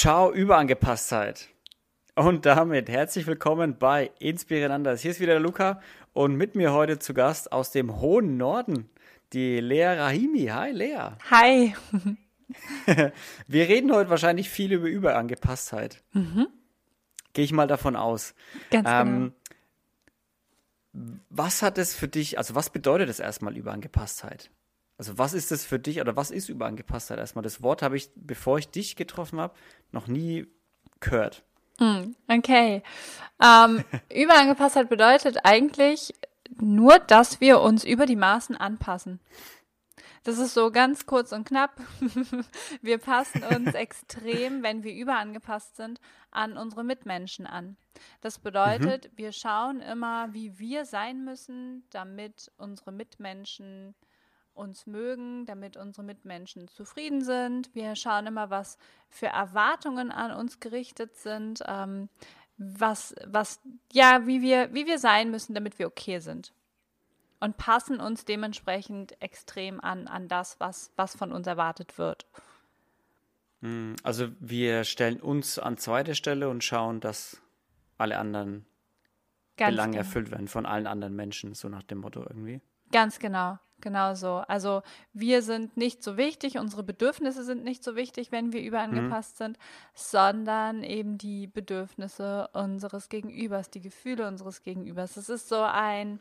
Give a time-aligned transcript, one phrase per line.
[0.00, 1.48] Ciao, Überangepasstheit.
[2.14, 5.00] Und damit herzlich willkommen bei Inspirierendas.
[5.00, 5.82] Hier ist wieder der Luca
[6.12, 8.88] und mit mir heute zu Gast aus dem hohen Norden,
[9.32, 10.46] die Lea Rahimi.
[10.52, 11.16] Hi, Lea.
[11.32, 11.74] Hi.
[13.48, 16.04] Wir reden heute wahrscheinlich viel über Überangepasstheit.
[16.12, 16.46] Mhm.
[17.32, 18.36] Gehe ich mal davon aus.
[18.70, 19.32] Ganz ähm,
[20.92, 21.16] genau.
[21.28, 24.52] Was hat es für dich, also was bedeutet es erstmal Überangepasstheit?
[24.98, 27.44] Also was ist das für dich oder was ist Überangepasstheit erstmal?
[27.44, 29.54] Das Wort habe ich, bevor ich dich getroffen habe,
[29.92, 30.46] noch nie
[30.98, 31.44] gehört.
[31.78, 32.82] Hm, okay.
[33.40, 36.12] Ähm, Überangepasstheit bedeutet eigentlich
[36.60, 39.20] nur, dass wir uns über die Maßen anpassen.
[40.24, 41.80] Das ist so ganz kurz und knapp.
[42.82, 46.00] wir passen uns extrem, wenn wir überangepasst sind,
[46.32, 47.76] an unsere Mitmenschen an.
[48.20, 49.16] Das bedeutet, mhm.
[49.16, 53.94] wir schauen immer, wie wir sein müssen, damit unsere Mitmenschen
[54.58, 57.74] uns mögen, damit unsere Mitmenschen zufrieden sind.
[57.74, 58.76] Wir schauen immer, was
[59.08, 62.08] für Erwartungen an uns gerichtet sind, ähm,
[62.58, 63.60] was, was,
[63.92, 66.52] ja, wie wir, wie wir sein müssen, damit wir okay sind.
[67.40, 72.26] Und passen uns dementsprechend extrem an, an das, was, was von uns erwartet wird.
[73.62, 77.40] Hm, also wir stellen uns an zweite Stelle und schauen, dass
[77.96, 78.66] alle anderen
[79.56, 80.04] Ganz Belange genau.
[80.04, 82.60] erfüllt werden von allen anderen Menschen, so nach dem Motto irgendwie.
[82.92, 83.58] Ganz genau.
[83.80, 84.42] Genau so.
[84.48, 89.38] Also wir sind nicht so wichtig, unsere Bedürfnisse sind nicht so wichtig, wenn wir überangepasst
[89.38, 89.44] mhm.
[89.44, 89.58] sind,
[89.94, 95.16] sondern eben die Bedürfnisse unseres Gegenübers, die Gefühle unseres Gegenübers.
[95.16, 96.18] Es ist so ein,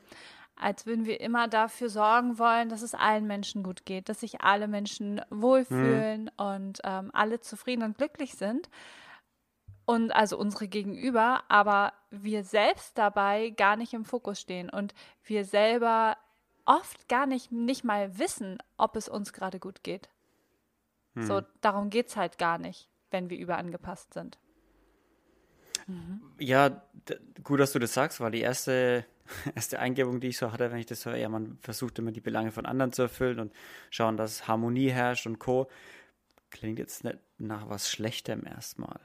[0.56, 4.42] als würden wir immer dafür sorgen wollen, dass es allen Menschen gut geht, dass sich
[4.42, 6.46] alle Menschen wohlfühlen mhm.
[6.46, 8.70] und ähm, alle zufrieden und glücklich sind.
[9.86, 15.46] Und also unsere Gegenüber, aber wir selbst dabei gar nicht im Fokus stehen und wir
[15.46, 16.18] selber
[16.68, 20.10] oft gar nicht, nicht mal wissen, ob es uns gerade gut geht.
[21.16, 21.24] Hm.
[21.24, 24.38] So, darum geht es halt gar nicht, wenn wir überangepasst sind.
[25.88, 26.22] Mhm.
[26.38, 26.84] Ja,
[27.44, 29.06] gut, dass du das sagst, weil die erste,
[29.56, 32.22] erste Eingebung, die ich so hatte, wenn ich das höre, ja, man versucht immer die
[32.22, 33.54] Belange von anderen zu erfüllen und
[33.90, 35.70] schauen, dass Harmonie herrscht und Co.
[36.50, 39.00] Klingt jetzt nicht nach was Schlechtem erstmal.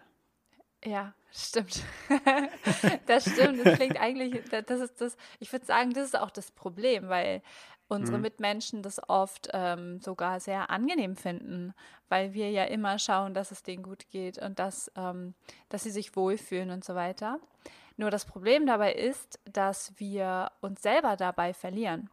[0.84, 1.82] Ja, stimmt.
[3.06, 3.64] das stimmt.
[3.64, 7.42] Das klingt eigentlich, das ist das, ich würde sagen, das ist auch das Problem, weil
[7.88, 8.22] unsere mhm.
[8.22, 11.74] Mitmenschen das oft ähm, sogar sehr angenehm finden,
[12.08, 15.34] weil wir ja immer schauen, dass es denen gut geht und dass, ähm,
[15.68, 17.38] dass sie sich wohlfühlen und so weiter.
[17.96, 22.08] Nur das Problem dabei ist, dass wir uns selber dabei verlieren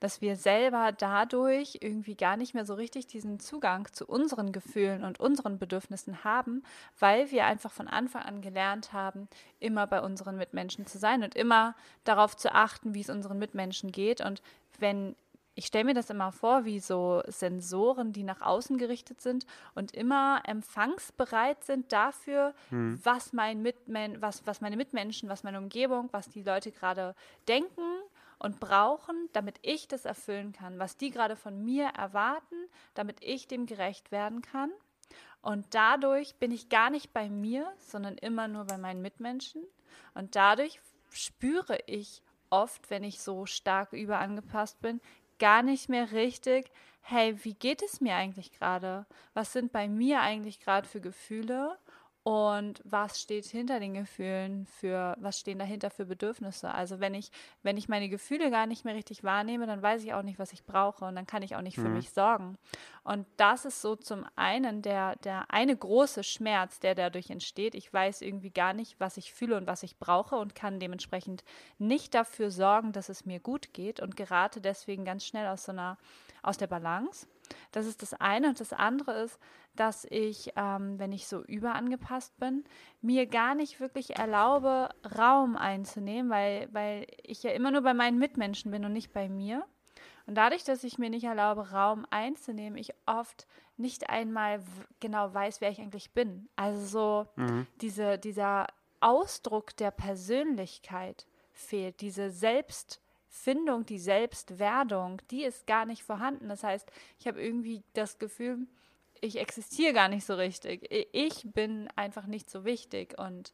[0.00, 5.04] dass wir selber dadurch irgendwie gar nicht mehr so richtig diesen Zugang zu unseren Gefühlen
[5.04, 6.62] und unseren Bedürfnissen haben,
[6.98, 9.28] weil wir einfach von Anfang an gelernt haben,
[9.60, 11.74] immer bei unseren Mitmenschen zu sein und immer
[12.04, 14.20] darauf zu achten, wie es unseren Mitmenschen geht.
[14.20, 14.42] Und
[14.78, 15.16] wenn
[15.58, 19.92] ich stelle mir das immer vor, wie so Sensoren, die nach außen gerichtet sind und
[19.92, 23.00] immer empfangsbereit sind dafür, hm.
[23.02, 27.14] was, mein Mitmen was, was meine Mitmenschen, was meine Umgebung, was die Leute gerade
[27.48, 27.80] denken
[28.38, 32.56] und brauchen, damit ich das erfüllen kann, was die gerade von mir erwarten,
[32.94, 34.70] damit ich dem gerecht werden kann.
[35.40, 39.62] Und dadurch bin ich gar nicht bei mir, sondern immer nur bei meinen Mitmenschen.
[40.14, 40.80] Und dadurch
[41.12, 45.00] spüre ich oft, wenn ich so stark überangepasst bin,
[45.38, 46.70] gar nicht mehr richtig,
[47.00, 49.06] hey, wie geht es mir eigentlich gerade?
[49.34, 51.78] Was sind bei mir eigentlich gerade für Gefühle?
[52.26, 56.74] Und was steht hinter den Gefühlen für, was stehen dahinter für Bedürfnisse.
[56.74, 57.30] Also wenn ich,
[57.62, 60.52] wenn ich meine Gefühle gar nicht mehr richtig wahrnehme, dann weiß ich auch nicht, was
[60.52, 61.94] ich brauche und dann kann ich auch nicht für mhm.
[61.94, 62.58] mich sorgen.
[63.04, 67.76] Und das ist so zum einen der, der eine große Schmerz, der dadurch entsteht.
[67.76, 71.44] Ich weiß irgendwie gar nicht, was ich fühle und was ich brauche und kann dementsprechend
[71.78, 75.70] nicht dafür sorgen, dass es mir gut geht und gerate deswegen ganz schnell aus so
[75.70, 75.96] einer,
[76.42, 77.28] aus der Balance.
[77.72, 78.48] Das ist das eine.
[78.48, 79.38] Und das andere ist,
[79.74, 82.64] dass ich, ähm, wenn ich so überangepasst bin,
[83.00, 88.18] mir gar nicht wirklich erlaube, Raum einzunehmen, weil, weil ich ja immer nur bei meinen
[88.18, 89.64] Mitmenschen bin und nicht bei mir.
[90.26, 93.46] Und dadurch, dass ich mir nicht erlaube, Raum einzunehmen, ich oft
[93.76, 94.60] nicht einmal
[95.00, 96.48] genau weiß, wer ich eigentlich bin.
[96.56, 97.66] Also so mhm.
[97.80, 98.66] diese, dieser
[99.00, 103.00] Ausdruck der Persönlichkeit fehlt, diese Selbst-
[103.36, 106.48] Findung, die Selbstwerdung, die ist gar nicht vorhanden.
[106.48, 108.66] Das heißt, ich habe irgendwie das Gefühl,
[109.20, 110.88] ich existiere gar nicht so richtig.
[111.12, 113.18] Ich bin einfach nicht so wichtig.
[113.18, 113.52] Und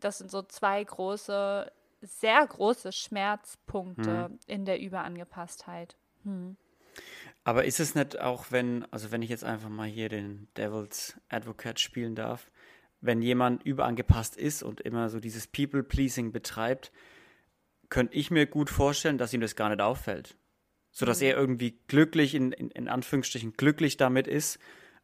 [0.00, 1.70] das sind so zwei große,
[2.00, 4.38] sehr große Schmerzpunkte hm.
[4.46, 5.96] in der Überangepasstheit.
[6.22, 6.56] Hm.
[7.42, 11.20] Aber ist es nicht auch, wenn, also wenn ich jetzt einfach mal hier den Devil's
[11.28, 12.50] Advocate spielen darf,
[13.00, 16.90] wenn jemand überangepasst ist und immer so dieses People-Pleasing betreibt,
[17.94, 20.36] könnte ich mir gut vorstellen, dass ihm das gar nicht auffällt.
[20.90, 21.26] Sodass mhm.
[21.26, 24.58] er irgendwie glücklich, in, in, in Anführungsstrichen glücklich damit ist,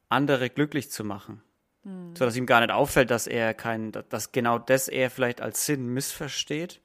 [0.09, 1.41] andere glücklich zu machen.
[1.85, 2.17] Mhm.
[2.17, 5.67] So dass ihm gar nicht auffällt, dass er kein, dass genau das er vielleicht als
[5.67, 6.81] Sinn missversteht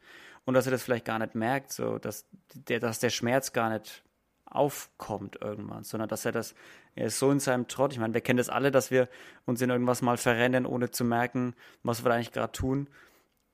[0.45, 3.71] und dass er das vielleicht gar nicht merkt, so dass der, dass der Schmerz gar
[3.71, 4.03] nicht
[4.45, 6.53] aufkommt irgendwann, sondern dass er das,
[6.93, 7.93] er ist so in seinem Trott.
[7.93, 9.09] Ich meine, wir kennen das alle, dass wir
[9.45, 12.89] uns in irgendwas mal verrennen, ohne zu merken, was wir da eigentlich gerade tun.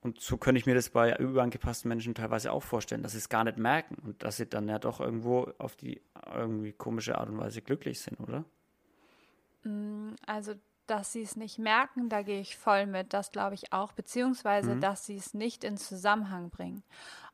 [0.02, 3.28] Und so könnte ich mir das bei überangepassten Menschen teilweise auch vorstellen, dass sie es
[3.28, 6.02] gar nicht merken und dass sie dann ja doch irgendwo auf die
[6.34, 8.44] irgendwie komische Art und Weise glücklich sind, oder?
[9.62, 10.54] Mm, also,
[10.88, 14.74] dass sie es nicht merken, da gehe ich voll mit, das glaube ich auch, beziehungsweise,
[14.74, 14.80] mhm.
[14.80, 16.82] dass sie es nicht in Zusammenhang bringen.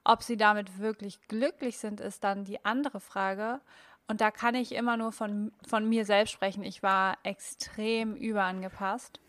[0.04, 3.60] Ob sie damit wirklich glücklich sind, ist dann die andere Frage.
[4.08, 6.62] Und da kann ich immer nur von, von mir selbst sprechen.
[6.62, 9.20] Ich war extrem überangepasst.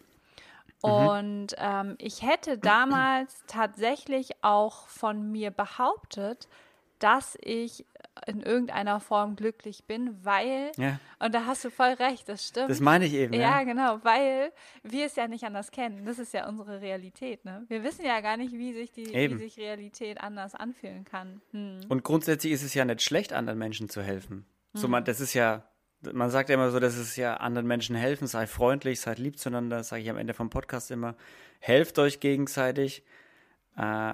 [0.83, 0.89] Mhm.
[0.89, 6.47] Und ähm, ich hätte damals tatsächlich auch von mir behauptet,
[6.99, 7.85] dass ich
[8.27, 10.99] in irgendeiner Form glücklich bin, weil, ja.
[11.19, 12.69] und da hast du voll recht, das stimmt.
[12.69, 13.33] Das meine ich eben.
[13.33, 14.51] Ja, ja, genau, weil
[14.83, 16.05] wir es ja nicht anders kennen.
[16.05, 17.45] Das ist ja unsere Realität.
[17.45, 17.65] Ne?
[17.69, 21.41] Wir wissen ja gar nicht, wie sich, die, wie sich Realität anders anfühlen kann.
[21.51, 21.79] Hm.
[21.87, 24.45] Und grundsätzlich ist es ja nicht schlecht, anderen Menschen zu helfen.
[24.73, 25.63] So, man, das ist ja,
[26.01, 29.37] man sagt ja immer so, dass es ja anderen Menschen helfen, sei freundlich, seid lieb
[29.37, 31.15] zueinander, sage ich am Ende vom Podcast immer,
[31.59, 33.03] helft euch gegenseitig.
[33.77, 34.13] Äh,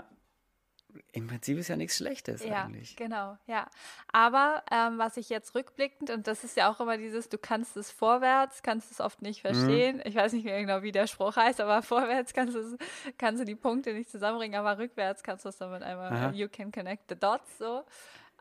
[1.12, 2.96] Im Prinzip ist ja nichts Schlechtes ja, eigentlich.
[2.96, 3.68] Genau, ja.
[4.12, 7.78] Aber ähm, was ich jetzt rückblickend, und das ist ja auch immer dieses, du kannst
[7.78, 9.50] es vorwärts, kannst es oft nicht mhm.
[9.50, 9.98] verstehen.
[9.98, 10.04] Mhm.
[10.06, 12.78] Ich weiß nicht mehr genau, wie der Spruch heißt, aber vorwärts kannst, du,
[13.18, 16.32] kannst du die Punkte nicht zusammenbringen, aber rückwärts kannst du es damit einmal, Aha.
[16.32, 17.84] you can connect the dots so.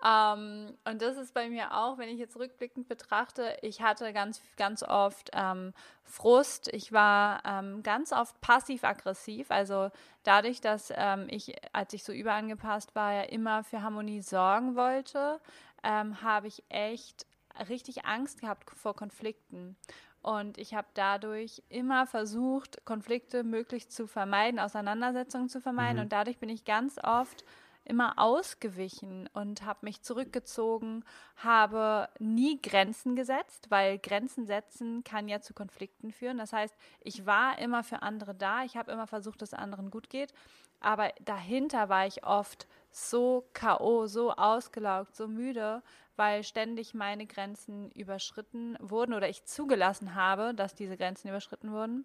[0.05, 4.43] Ähm, und das ist bei mir auch, wenn ich jetzt rückblickend betrachte, ich hatte ganz,
[4.57, 5.73] ganz oft ähm,
[6.03, 6.69] Frust.
[6.75, 9.51] Ich war ähm, ganz oft passiv-aggressiv.
[9.51, 9.91] Also
[10.23, 15.41] dadurch, dass ähm, ich, als ich so überangepasst war, ja immer für Harmonie sorgen wollte,
[15.83, 17.27] ähm, habe ich echt
[17.69, 19.77] richtig Angst gehabt vor Konflikten.
[20.21, 25.97] Und ich habe dadurch immer versucht, Konflikte möglichst zu vermeiden, Auseinandersetzungen zu vermeiden.
[25.97, 26.03] Mhm.
[26.03, 27.45] Und dadurch bin ich ganz oft
[27.85, 31.05] immer ausgewichen und habe mich zurückgezogen,
[31.37, 36.39] habe nie Grenzen gesetzt, weil Grenzen setzen kann ja zu Konflikten führen.
[36.39, 40.09] Das heißt, ich war immer für andere da, ich habe immer versucht, dass anderen gut
[40.09, 40.33] geht,
[40.81, 45.83] aber dahinter war ich oft so KO, so ausgelaugt, so müde,
[46.17, 52.05] weil ständig meine Grenzen überschritten wurden oder ich zugelassen habe, dass diese Grenzen überschritten wurden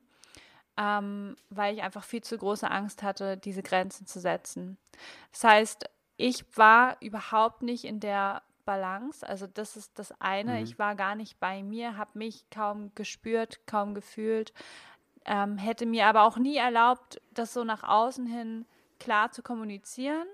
[0.80, 4.78] ähm, weil ich einfach viel zu große Angst hatte, diese Grenzen zu setzen.
[5.34, 9.28] Das heißt, ich war überhaupt nicht in der Balance.
[9.28, 10.54] Also das ist das eine.
[10.54, 10.64] Mhm.
[10.64, 14.54] Ich war gar nicht bei mir, habe mich kaum gespürt, kaum gefühlt,
[15.26, 18.66] ähm, hätte mir aber auch nie erlaubt, das so nach außen hin
[19.00, 20.28] klar zu kommunizieren.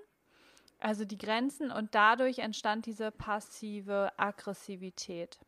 [0.78, 5.40] Also die Grenzen und dadurch entstand diese passive Aggressivität.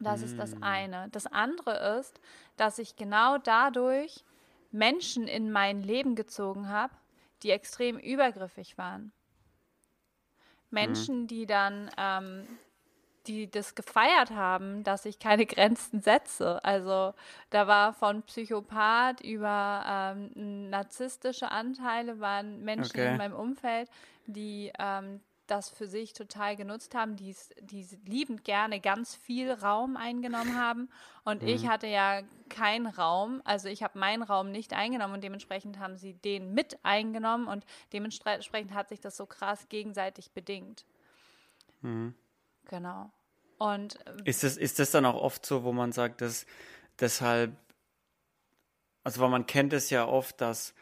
[0.00, 0.24] Das mm.
[0.24, 1.08] ist das eine.
[1.10, 2.20] Das andere ist,
[2.56, 4.24] dass ich genau dadurch
[4.70, 6.94] Menschen in mein Leben gezogen habe,
[7.42, 9.12] die extrem übergriffig waren.
[10.70, 11.26] Menschen, mm.
[11.28, 12.46] die dann, ähm,
[13.26, 16.64] die das gefeiert haben, dass ich keine Grenzen setze.
[16.64, 17.14] Also
[17.50, 23.12] da war von Psychopath über ähm, narzisstische Anteile waren Menschen okay.
[23.12, 23.88] in meinem Umfeld,
[24.26, 27.34] die ähm, das für sich total genutzt haben, die,
[28.04, 30.88] liebend gerne ganz viel Raum eingenommen haben.
[31.24, 31.48] Und mhm.
[31.48, 35.96] ich hatte ja keinen Raum, also ich habe meinen Raum nicht eingenommen und dementsprechend haben
[35.96, 40.84] sie den mit eingenommen und dementsprechend hat sich das so krass gegenseitig bedingt.
[41.82, 42.14] Mhm.
[42.68, 43.10] Genau.
[43.58, 46.46] Und äh, ist das, ist das dann auch oft so, wo man sagt, dass
[47.00, 47.56] deshalb,
[49.02, 50.74] also weil man kennt es ja oft, dass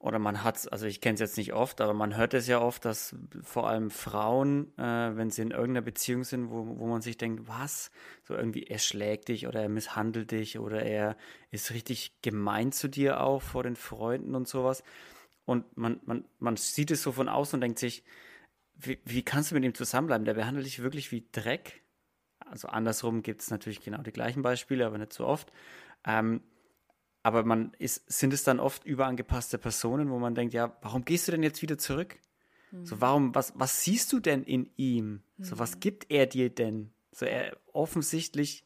[0.00, 2.46] oder man hat es, also ich kenne es jetzt nicht oft, aber man hört es
[2.46, 6.86] ja oft, dass vor allem Frauen, äh, wenn sie in irgendeiner Beziehung sind, wo, wo
[6.86, 7.90] man sich denkt, was,
[8.22, 11.16] so irgendwie, er schlägt dich oder er misshandelt dich oder er
[11.50, 14.84] ist richtig gemein zu dir auch vor den Freunden und sowas.
[15.44, 18.04] Und man, man, man sieht es so von außen und denkt sich,
[18.76, 20.24] wie, wie kannst du mit ihm zusammenbleiben?
[20.24, 21.82] Der behandelt dich wirklich wie Dreck.
[22.38, 25.52] Also andersrum gibt es natürlich genau die gleichen Beispiele, aber nicht so oft.
[26.06, 26.42] Ähm,
[27.28, 31.28] aber man ist, sind es dann oft überangepasste Personen, wo man denkt, ja, warum gehst
[31.28, 32.16] du denn jetzt wieder zurück?
[32.70, 32.86] Mhm.
[32.86, 35.22] So, warum, was, was siehst du denn in ihm?
[35.36, 35.44] Mhm.
[35.44, 35.80] So, was hm.
[35.80, 36.90] gibt er dir denn?
[37.12, 38.64] So, er offensichtlich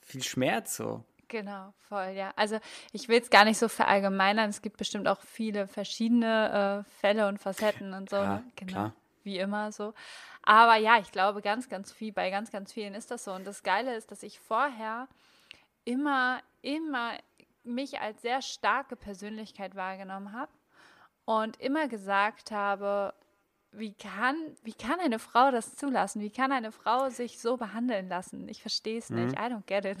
[0.00, 1.04] viel Schmerz, so.
[1.28, 2.32] Genau, voll, ja.
[2.36, 2.58] Also
[2.92, 4.50] ich will es gar nicht so verallgemeinern.
[4.50, 8.16] Es gibt bestimmt auch viele verschiedene äh, Fälle und Facetten und so.
[8.16, 8.44] Ja, ne?
[8.56, 8.72] genau.
[8.72, 8.94] Klar.
[9.22, 9.94] Wie immer so.
[10.42, 13.32] Aber ja, ich glaube, ganz, ganz viel, bei ganz, ganz vielen ist das so.
[13.32, 15.08] Und das Geile ist, dass ich vorher
[15.84, 17.12] immer, immer
[17.64, 20.52] mich als sehr starke Persönlichkeit wahrgenommen habe
[21.24, 23.14] und immer gesagt habe,
[23.72, 26.20] wie kann, wie kann eine Frau das zulassen?
[26.20, 28.48] Wie kann eine Frau sich so behandeln lassen?
[28.48, 29.38] Ich verstehe es nicht.
[29.38, 29.44] Mhm.
[29.44, 29.98] I don't get it.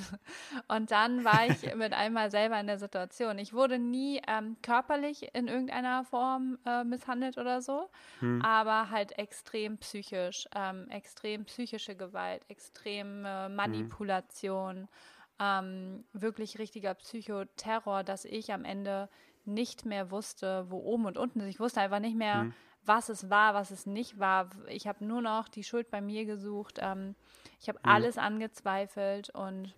[0.66, 3.38] Und dann war ich mit einmal selber in der Situation.
[3.38, 7.88] Ich wurde nie ähm, körperlich in irgendeiner Form äh, misshandelt oder so,
[8.20, 8.42] mhm.
[8.42, 14.88] aber halt extrem psychisch, ähm, extrem psychische Gewalt, extrem äh, Manipulation, mhm.
[15.40, 19.08] Ähm, wirklich richtiger Psychoterror, dass ich am Ende
[19.44, 21.48] nicht mehr wusste, wo oben und unten ist.
[21.48, 22.54] Ich wusste einfach nicht mehr, mhm
[22.84, 24.50] was es war, was es nicht war.
[24.68, 26.78] Ich habe nur noch die Schuld bei mir gesucht.
[26.80, 27.14] Ähm,
[27.60, 27.90] ich habe mhm.
[27.90, 29.74] alles angezweifelt und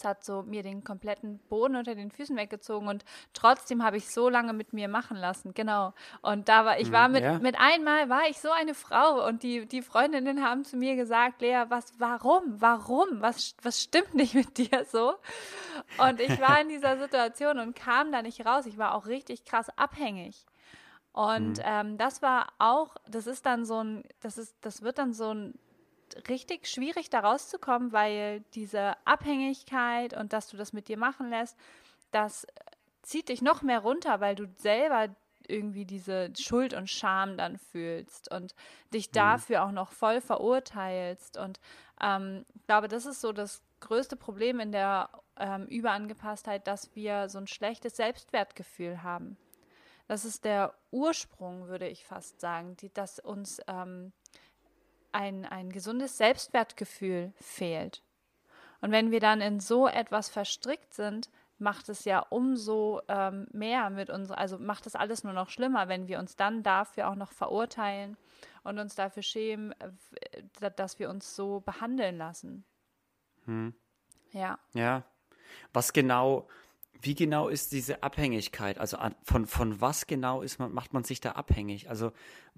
[0.00, 4.10] es hat so mir den kompletten Boden unter den Füßen weggezogen und trotzdem habe ich
[4.10, 5.92] so lange mit mir machen lassen, genau.
[6.22, 7.38] Und da war, ich mhm, war mit, ja.
[7.38, 11.42] mit einmal war ich so eine Frau und die, die Freundinnen haben zu mir gesagt,
[11.42, 15.14] Lea, was, warum, warum, was, was stimmt nicht mit dir so?
[15.98, 18.66] Und ich war in dieser Situation und kam da nicht raus.
[18.66, 20.46] Ich war auch richtig krass abhängig.
[21.12, 21.64] Und mhm.
[21.64, 25.34] ähm, das war auch, das ist dann so ein, das ist, das wird dann so
[25.34, 25.54] ein
[26.28, 31.56] richtig schwierig, da rauszukommen, weil diese Abhängigkeit und dass du das mit dir machen lässt,
[32.10, 32.46] das
[33.02, 35.08] zieht dich noch mehr runter, weil du selber
[35.48, 38.54] irgendwie diese Schuld und Scham dann fühlst und
[38.94, 39.14] dich mhm.
[39.14, 41.36] dafür auch noch voll verurteilst.
[41.36, 41.60] Und
[42.00, 47.28] ähm, ich glaube, das ist so das größte Problem in der ähm, Überangepasstheit, dass wir
[47.28, 49.36] so ein schlechtes Selbstwertgefühl haben.
[50.06, 54.12] Das ist der Ursprung, würde ich fast sagen, die, dass uns ähm,
[55.12, 58.02] ein, ein gesundes Selbstwertgefühl fehlt.
[58.80, 63.90] Und wenn wir dann in so etwas verstrickt sind, macht es ja umso ähm, mehr
[63.90, 67.14] mit uns, also macht es alles nur noch schlimmer, wenn wir uns dann dafür auch
[67.14, 68.16] noch verurteilen
[68.64, 72.64] und uns dafür schämen, äh, dass wir uns so behandeln lassen.
[73.44, 73.74] Hm.
[74.32, 74.58] Ja.
[74.72, 75.02] Ja.
[75.72, 76.48] Was genau
[77.02, 78.78] wie genau ist diese Abhängigkeit?
[78.78, 81.88] Also von, von was genau ist man, macht man sich da abhängig?
[81.88, 82.12] Also,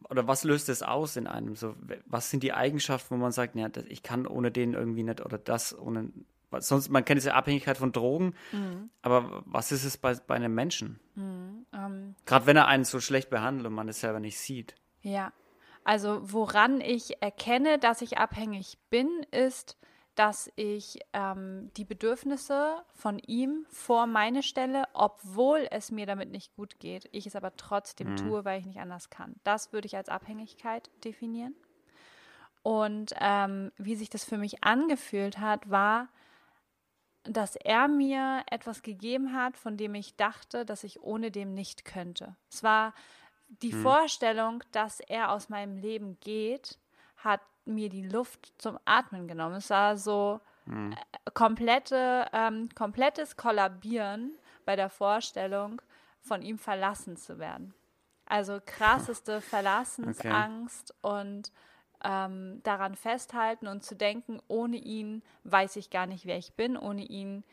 [0.09, 1.57] oder was löst es aus in einem?
[1.57, 1.75] So,
[2.07, 5.39] was sind die Eigenschaften, wo man sagt, ja, ich kann ohne den irgendwie nicht oder
[5.39, 6.11] das ohne.
[6.59, 8.91] Sonst, man kennt diese Abhängigkeit von Drogen, mhm.
[9.01, 11.01] aber was ist es bei, bei einem Menschen?
[11.15, 14.75] Mhm, ähm, Gerade wenn er einen so schlecht behandelt und man es selber nicht sieht.
[15.01, 15.33] Ja,
[15.85, 19.79] also woran ich erkenne, dass ich abhängig bin, ist,
[20.15, 26.55] dass ich ähm, die Bedürfnisse von ihm vor meine stelle, obwohl es mir damit nicht
[26.55, 28.17] gut geht, ich es aber trotzdem mhm.
[28.17, 29.37] tue, weil ich nicht anders kann.
[29.43, 31.55] Das würde ich als Abhängigkeit definieren.
[32.63, 36.09] Und ähm, wie sich das für mich angefühlt hat, war,
[37.25, 41.85] dass er mir etwas gegeben hat, von dem ich dachte, dass ich ohne dem nicht
[41.85, 42.37] könnte.
[42.51, 42.95] Es war
[43.49, 43.83] die hm.
[43.83, 46.79] Vorstellung, dass er aus meinem Leben geht,
[47.17, 49.57] hat mir die Luft zum Atmen genommen.
[49.57, 50.95] Es war so mhm.
[51.35, 54.33] komplette, ähm, komplettes Kollabieren
[54.65, 55.81] bei der Vorstellung,
[56.21, 57.75] von ihm verlassen zu werden.
[58.27, 61.21] Also krasseste Verlassensangst okay.
[61.21, 61.53] und
[62.05, 66.77] ähm, daran festhalten und zu denken, ohne ihn weiß ich gar nicht, wer ich bin,
[66.77, 67.45] ohne ihn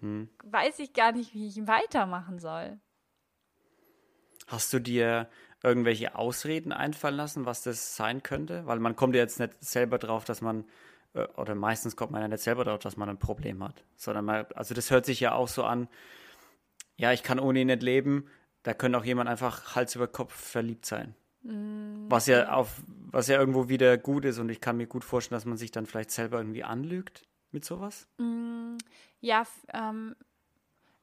[0.00, 0.28] hm.
[0.44, 2.78] weiß ich gar nicht, wie ich weitermachen soll.
[4.46, 5.28] Hast du dir
[5.62, 8.66] irgendwelche Ausreden einfallen lassen, was das sein könnte?
[8.66, 10.64] Weil man kommt ja jetzt nicht selber drauf, dass man,
[11.14, 13.84] äh, oder meistens kommt man ja nicht selber drauf, dass man ein Problem hat.
[13.96, 15.88] Sondern man, also das hört sich ja auch so an,
[16.96, 18.26] ja, ich kann ohne ihn nicht leben,
[18.62, 21.14] da könnte auch jemand einfach Hals über Kopf verliebt sein.
[21.42, 22.06] Mhm.
[22.08, 25.36] Was ja auf, was ja irgendwo wieder gut ist und ich kann mir gut vorstellen,
[25.36, 28.08] dass man sich dann vielleicht selber irgendwie anlügt mit sowas.
[28.18, 28.76] Mm,
[29.20, 30.14] ja, ähm,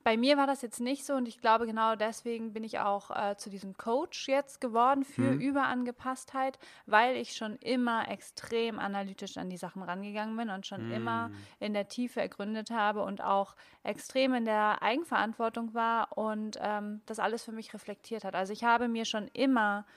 [0.05, 3.09] bei mir war das jetzt nicht so und ich glaube, genau deswegen bin ich auch
[3.09, 5.41] äh, zu diesem Coach jetzt geworden für mhm.
[5.41, 10.93] Überangepasstheit, weil ich schon immer extrem analytisch an die Sachen rangegangen bin und schon mhm.
[10.93, 17.01] immer in der Tiefe ergründet habe und auch extrem in der Eigenverantwortung war und ähm,
[17.07, 18.35] das alles für mich reflektiert hat.
[18.35, 19.87] Also ich habe mir schon immer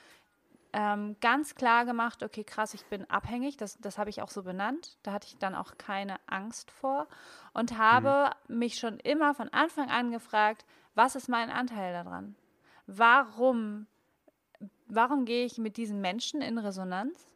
[0.72, 4.42] ähm, ganz klar gemacht, okay, krass, ich bin abhängig, das, das habe ich auch so
[4.42, 4.98] benannt.
[5.02, 7.08] Da hatte ich dann auch keine Angst vor
[7.54, 8.58] und habe mhm.
[8.58, 12.36] mich schon immer von Anfang an gefragt, was ist mein Anteil daran?
[12.86, 13.86] Warum,
[14.86, 17.26] warum gehe ich mit diesen Menschen in Resonanz?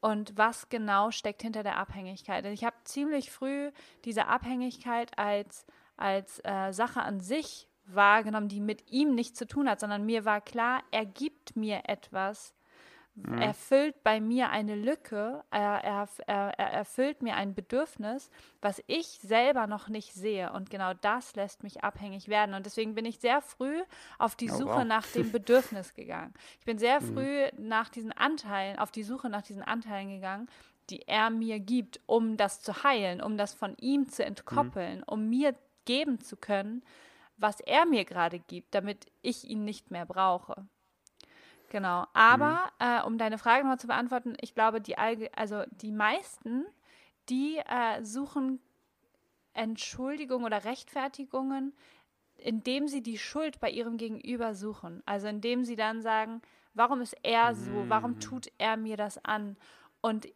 [0.00, 2.44] Und was genau steckt hinter der Abhängigkeit?
[2.46, 3.72] Ich habe ziemlich früh
[4.04, 5.64] diese Abhängigkeit als,
[5.96, 10.24] als äh, Sache an sich wahrgenommen, die mit ihm nichts zu tun hat, sondern mir
[10.24, 12.54] war klar, er gibt mir etwas,
[13.14, 13.38] mhm.
[13.38, 19.06] erfüllt bei mir eine Lücke, er, er, er, er, erfüllt mir ein Bedürfnis, was ich
[19.22, 20.52] selber noch nicht sehe.
[20.52, 22.54] Und genau das lässt mich abhängig werden.
[22.54, 23.82] Und deswegen bin ich sehr früh
[24.18, 24.84] auf die oh, Suche wow.
[24.84, 26.34] nach dem Bedürfnis gegangen.
[26.58, 27.14] Ich bin sehr mhm.
[27.14, 27.68] früh mhm.
[27.68, 30.48] nach diesen Anteilen, auf die Suche nach diesen Anteilen gegangen,
[30.90, 35.04] die er mir gibt, um das zu heilen, um das von ihm zu entkoppeln, mhm.
[35.06, 35.54] um mir
[35.86, 36.82] geben zu können,
[37.36, 40.66] was er mir gerade gibt, damit ich ihn nicht mehr brauche.
[41.70, 42.06] Genau.
[42.12, 42.86] Aber mhm.
[42.86, 46.66] äh, um deine Frage nochmal zu beantworten, ich glaube, die also die meisten,
[47.28, 48.60] die äh, suchen
[49.54, 51.72] Entschuldigungen oder Rechtfertigungen,
[52.36, 55.02] indem sie die Schuld bei ihrem Gegenüber suchen.
[55.06, 56.42] Also indem sie dann sagen,
[56.74, 57.88] warum ist er so?
[57.88, 58.20] Warum mhm.
[58.20, 59.56] tut er mir das an?
[60.00, 60.28] Und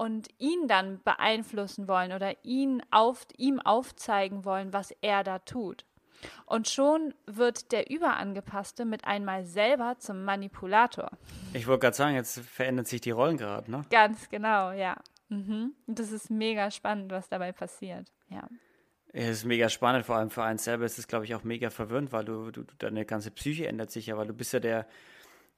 [0.00, 5.84] und ihn dann beeinflussen wollen oder ihn auf, ihm aufzeigen wollen, was er da tut.
[6.46, 11.10] Und schon wird der Überangepasste mit einmal selber zum Manipulator.
[11.52, 13.84] Ich wollte gerade sagen, jetzt verändern sich die Rollen gerade, ne?
[13.90, 14.96] Ganz genau, ja.
[15.28, 15.74] Mhm.
[15.86, 18.48] Das ist mega spannend, was dabei passiert, ja.
[19.12, 21.70] Es ist mega spannend, vor allem für einen selber ist es, glaube ich, auch mega
[21.70, 24.86] verwirrend, weil du, du, deine ganze Psyche ändert sich ja, weil du bist ja der,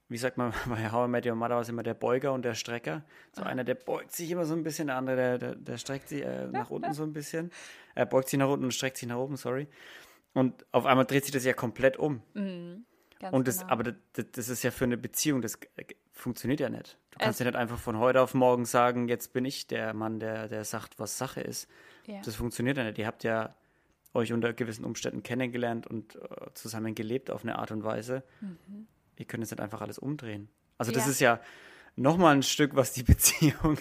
[0.08, 2.44] wie sagt man, bei How I Met Your Mother war es immer der Beuger und
[2.44, 3.02] der Strecker.
[3.32, 3.46] So ah.
[3.46, 6.22] einer, der beugt sich immer so ein bisschen, der andere, der, der, der streckt sich
[6.22, 7.50] äh, nach unten so ein bisschen.
[7.94, 9.68] Er beugt sich nach unten und streckt sich nach oben, sorry.
[10.34, 12.22] Und auf einmal dreht sich das ja komplett um.
[12.34, 12.84] Mhm,
[13.30, 13.70] und das, genau.
[13.70, 13.94] aber das,
[14.32, 15.58] das, ist ja für eine Beziehung, das
[16.12, 16.98] funktioniert ja nicht.
[17.12, 20.18] Du kannst ja nicht einfach von heute auf morgen sagen, jetzt bin ich der Mann,
[20.18, 21.68] der, der sagt, was Sache ist.
[22.06, 22.20] Ja.
[22.24, 22.98] Das funktioniert ja nicht.
[22.98, 23.54] Ihr habt ja
[24.14, 28.24] euch unter gewissen Umständen kennengelernt und uh, zusammen gelebt auf eine Art und Weise.
[28.40, 28.86] Mhm.
[29.16, 30.48] Ihr könnt jetzt nicht einfach alles umdrehen.
[30.78, 31.10] Also das ja.
[31.10, 31.40] ist ja
[31.96, 33.78] nochmal ein Stück, was die Beziehung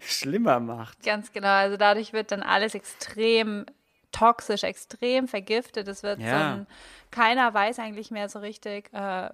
[0.00, 1.02] schlimmer macht.
[1.04, 1.48] Ganz genau.
[1.48, 3.66] Also dadurch wird dann alles extrem
[4.12, 5.88] toxisch, extrem vergiftet.
[5.88, 6.30] Es wird ja.
[6.30, 6.66] so ein,
[7.10, 9.30] keiner weiß eigentlich mehr so richtig, äh,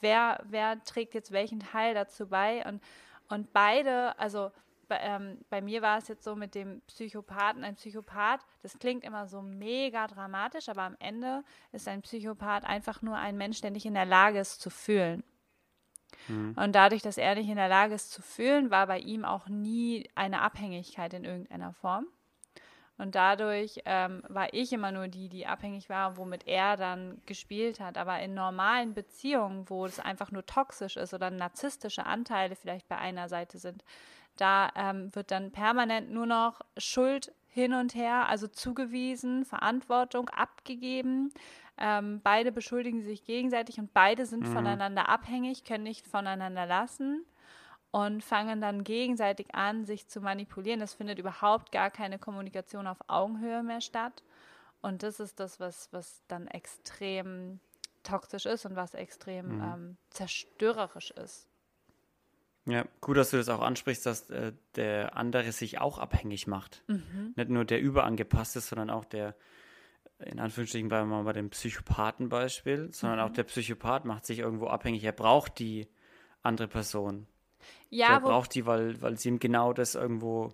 [0.00, 2.64] wer, wer trägt jetzt welchen Teil dazu bei.
[2.66, 2.82] Und,
[3.28, 4.50] und beide, also
[4.88, 9.04] bei, ähm, bei mir war es jetzt so mit dem Psychopathen, ein Psychopath, das klingt
[9.04, 13.70] immer so mega dramatisch, aber am Ende ist ein Psychopath einfach nur ein Mensch, der
[13.70, 15.24] nicht in der Lage ist zu fühlen.
[16.28, 16.54] Mhm.
[16.56, 19.48] Und dadurch, dass er nicht in der Lage ist zu fühlen, war bei ihm auch
[19.48, 22.06] nie eine Abhängigkeit in irgendeiner Form.
[22.96, 27.80] Und dadurch ähm, war ich immer nur die, die abhängig war, womit er dann gespielt
[27.80, 27.98] hat.
[27.98, 32.96] Aber in normalen Beziehungen, wo es einfach nur toxisch ist oder narzisstische Anteile vielleicht bei
[32.96, 33.84] einer Seite sind,
[34.36, 41.32] da ähm, wird dann permanent nur noch Schuld hin und her, also zugewiesen, Verantwortung abgegeben.
[41.76, 44.52] Ähm, beide beschuldigen sich gegenseitig und beide sind mhm.
[44.52, 47.24] voneinander abhängig, können nicht voneinander lassen
[47.94, 50.80] und fangen dann gegenseitig an, sich zu manipulieren.
[50.80, 54.24] Es findet überhaupt gar keine Kommunikation auf Augenhöhe mehr statt.
[54.82, 57.60] Und das ist das, was, was dann extrem
[58.02, 59.62] toxisch ist und was extrem mhm.
[59.62, 61.46] ähm, zerstörerisch ist.
[62.66, 66.82] Ja, gut, dass du das auch ansprichst, dass äh, der andere sich auch abhängig macht.
[66.88, 67.34] Mhm.
[67.36, 69.36] Nicht nur der überangepasst ist, sondern auch der,
[70.18, 73.24] in Anführungsstrichen bleiben wir mal bei dem Psychopathenbeispiel, sondern mhm.
[73.26, 75.04] auch der Psychopath macht sich irgendwo abhängig.
[75.04, 75.86] Er braucht die
[76.42, 77.28] andere Person.
[77.90, 80.52] Ja, er braucht die, weil, weil sie ihm genau das irgendwo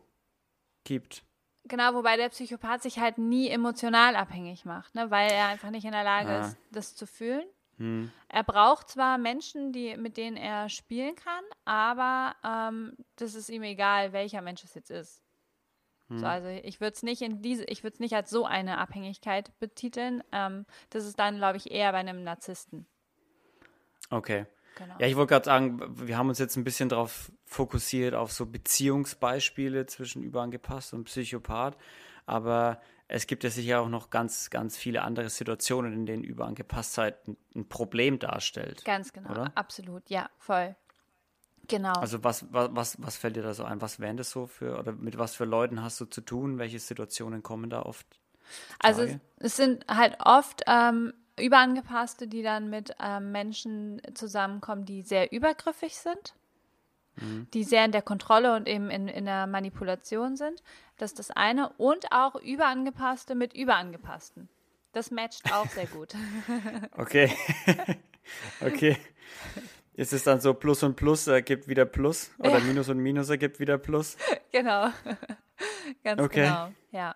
[0.85, 1.25] gibt.
[1.65, 5.11] Genau, wobei der Psychopath sich halt nie emotional abhängig macht, ne?
[5.11, 6.47] weil er einfach nicht in der Lage ah.
[6.47, 7.45] ist, das zu fühlen.
[7.77, 8.11] Hm.
[8.29, 13.63] Er braucht zwar Menschen, die, mit denen er spielen kann, aber ähm, das ist ihm
[13.63, 15.23] egal, welcher Mensch es jetzt ist.
[16.09, 16.19] Hm.
[16.19, 18.79] So, also ich würde es nicht in diese, ich würde es nicht als so eine
[18.79, 20.23] Abhängigkeit betiteln.
[20.33, 22.87] Ähm, das ist dann, glaube ich, eher bei einem Narzissten.
[24.11, 24.47] Okay.
[24.77, 24.95] Genau.
[24.99, 28.47] Ja, ich wollte gerade sagen, wir haben uns jetzt ein bisschen darauf fokussiert, auf so
[28.47, 31.77] Beziehungsbeispiele zwischen überangepasst und Psychopath.
[32.27, 37.27] Aber es gibt ja sicher auch noch ganz, ganz viele andere Situationen, in denen Überangepasstheit
[37.27, 38.85] ein, ein Problem darstellt.
[38.85, 39.53] Ganz genau, oder?
[39.57, 40.77] absolut, ja, voll.
[41.67, 41.93] Genau.
[41.93, 43.81] Also was, was, was fällt dir da so ein?
[43.81, 46.59] Was wären das so für, oder mit was für Leuten hast du zu tun?
[46.59, 48.07] Welche Situationen kommen da oft?
[48.81, 49.07] Also
[49.37, 55.97] es, sind halt oft ähm, Überangepasste, die dann mit ähm, Menschen zusammenkommen, die sehr übergriffig
[55.97, 56.35] sind,
[57.17, 57.49] mhm.
[57.53, 60.63] die sehr in der Kontrolle und eben in, in der Manipulation sind.
[60.99, 61.71] Das ist das eine.
[61.79, 64.49] Und auch Überangepasste mit Überangepassten.
[64.93, 66.15] Das matcht auch sehr gut.
[66.97, 67.33] okay.
[68.61, 68.97] okay.
[69.95, 72.61] Ist es dann so Plus und Plus ergibt wieder Plus oder ja.
[72.61, 74.17] Minus und Minus ergibt wieder Plus?
[74.53, 74.91] Genau.
[76.03, 76.43] Ganz okay.
[76.43, 76.73] genau.
[76.91, 77.15] Ja.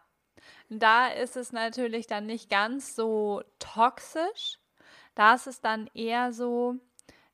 [0.78, 4.58] Da ist es natürlich dann nicht ganz so toxisch.
[5.14, 6.76] Da ist es dann eher so,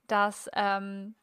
[0.07, 1.15] dass ähm,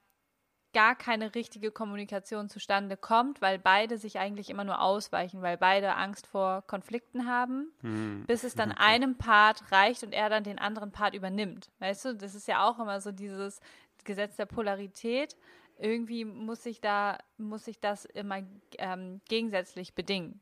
[0.74, 5.96] gar keine richtige Kommunikation zustande kommt, weil beide sich eigentlich immer nur ausweichen, weil beide
[5.96, 8.26] Angst vor Konflikten haben, hm.
[8.28, 11.72] bis es dann einem Part reicht und er dann den anderen Part übernimmt.
[11.80, 13.60] Weißt du, das ist ja auch immer so dieses
[14.04, 15.36] Gesetz der Polarität.
[15.80, 18.44] Irgendwie muss sich da, muss sich das immer
[18.78, 20.42] ähm, gegensätzlich bedingen.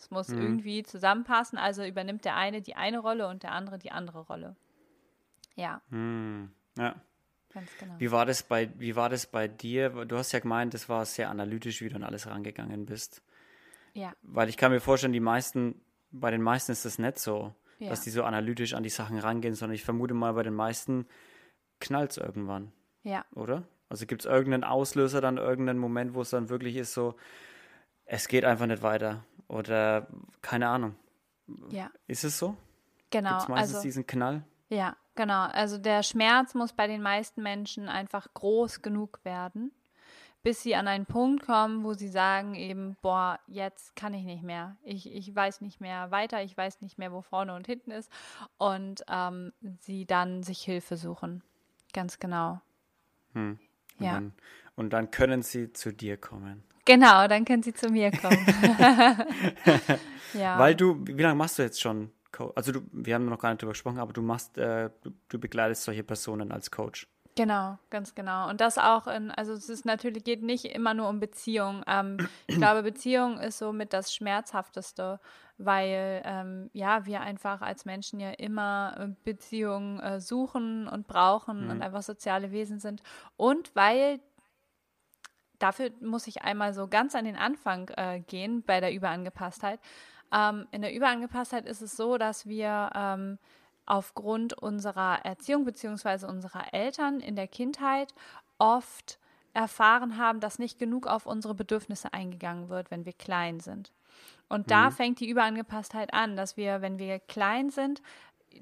[0.00, 0.40] Es muss mhm.
[0.40, 4.56] irgendwie zusammenpassen, also übernimmt der eine die eine Rolle und der andere die andere Rolle.
[5.56, 5.82] Ja.
[5.90, 6.50] Mhm.
[6.78, 6.94] Ja.
[7.52, 7.94] Ganz genau.
[7.98, 9.90] Wie war, das bei, wie war das bei dir?
[10.06, 13.22] Du hast ja gemeint, das war sehr analytisch, wie du an alles rangegangen bist.
[13.92, 14.14] Ja.
[14.22, 15.80] Weil ich kann mir vorstellen, die meisten,
[16.12, 17.90] bei den meisten ist das nicht so, ja.
[17.90, 21.06] dass die so analytisch an die Sachen rangehen, sondern ich vermute mal, bei den meisten
[21.78, 22.72] knallt es irgendwann.
[23.02, 23.26] Ja.
[23.34, 23.64] Oder?
[23.90, 27.16] Also gibt es irgendeinen Auslöser, dann irgendeinen Moment, wo es dann wirklich ist, so,
[28.10, 29.24] es geht einfach nicht weiter.
[29.46, 30.08] Oder
[30.42, 30.96] keine Ahnung.
[31.70, 31.90] Ja.
[32.06, 32.56] Ist es so?
[33.10, 33.30] Genau.
[33.30, 34.42] Gibt's meistens also, diesen Knall?
[34.68, 35.46] Ja, genau.
[35.46, 39.72] Also der Schmerz muss bei den meisten Menschen einfach groß genug werden,
[40.42, 44.42] bis sie an einen Punkt kommen, wo sie sagen eben, boah, jetzt kann ich nicht
[44.42, 44.76] mehr.
[44.82, 48.10] Ich, ich weiß nicht mehr weiter, ich weiß nicht mehr, wo vorne und hinten ist.
[48.58, 51.42] Und ähm, sie dann sich Hilfe suchen.
[51.92, 52.60] Ganz genau.
[53.34, 53.58] Hm.
[53.98, 54.14] Und Ja.
[54.14, 54.32] Dann,
[54.74, 56.64] und dann können sie zu dir kommen.
[56.90, 58.44] Genau, dann können sie zu mir kommen.
[60.34, 60.58] ja.
[60.58, 62.10] Weil du, wie lange machst du jetzt schon?
[62.32, 65.12] Co also du, wir haben noch gar nicht drüber gesprochen, aber du machst, äh, du,
[65.28, 67.06] du begleitest solche Personen als Coach.
[67.36, 68.48] Genau, ganz genau.
[68.50, 71.84] Und das auch in, also es ist natürlich, geht nicht immer nur um Beziehung.
[71.86, 72.16] Ähm,
[72.48, 75.20] ich glaube, Beziehung ist somit das Schmerzhafteste,
[75.56, 81.70] weil ähm, ja, wir einfach als Menschen ja immer äh, Beziehungen äh, suchen und brauchen
[81.70, 83.02] und einfach soziale Wesen sind.
[83.36, 84.20] Und weil
[85.60, 89.78] dafür muss ich einmal so ganz an den Anfang äh, gehen bei der Überangepasstheit.
[90.32, 93.38] Ähm, in der Überangepasstheit ist es so, dass wir ähm,
[93.86, 96.26] aufgrund unserer Erziehung bzw.
[96.26, 98.14] unserer Eltern in der Kindheit
[98.58, 99.18] oft
[99.52, 103.92] erfahren haben, dass nicht genug auf unsere Bedürfnisse eingegangen wird, wenn wir klein sind.
[104.48, 108.02] Und da fängt die Überangepasstheit an, dass wir, wenn wir klein sind,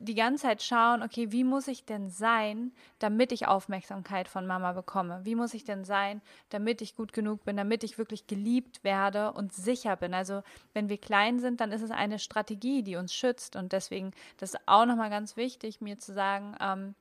[0.01, 4.73] die ganze Zeit schauen, okay, wie muss ich denn sein, damit ich Aufmerksamkeit von Mama
[4.73, 5.21] bekomme?
[5.25, 6.21] Wie muss ich denn sein,
[6.51, 10.15] damit ich gut genug bin, damit ich wirklich geliebt werde und sicher bin?
[10.15, 10.43] Also,
[10.75, 13.57] wenn wir klein sind, dann ist es eine Strategie, die uns schützt.
[13.57, 16.95] Und deswegen, das ist auch nochmal ganz wichtig, mir zu sagen, ähm,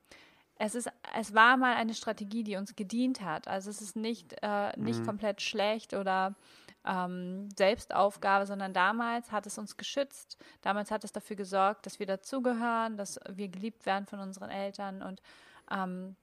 [0.59, 3.47] es, ist, es war mal eine Strategie, die uns gedient hat.
[3.47, 6.35] Also es ist nicht, äh, nicht komplett schlecht oder
[6.87, 10.37] ähm, Selbstaufgabe, sondern damals hat es uns geschützt.
[10.61, 15.01] Damals hat es dafür gesorgt, dass wir dazugehören, dass wir geliebt werden von unseren Eltern
[15.01, 15.21] und
[15.71, 16.15] ähm,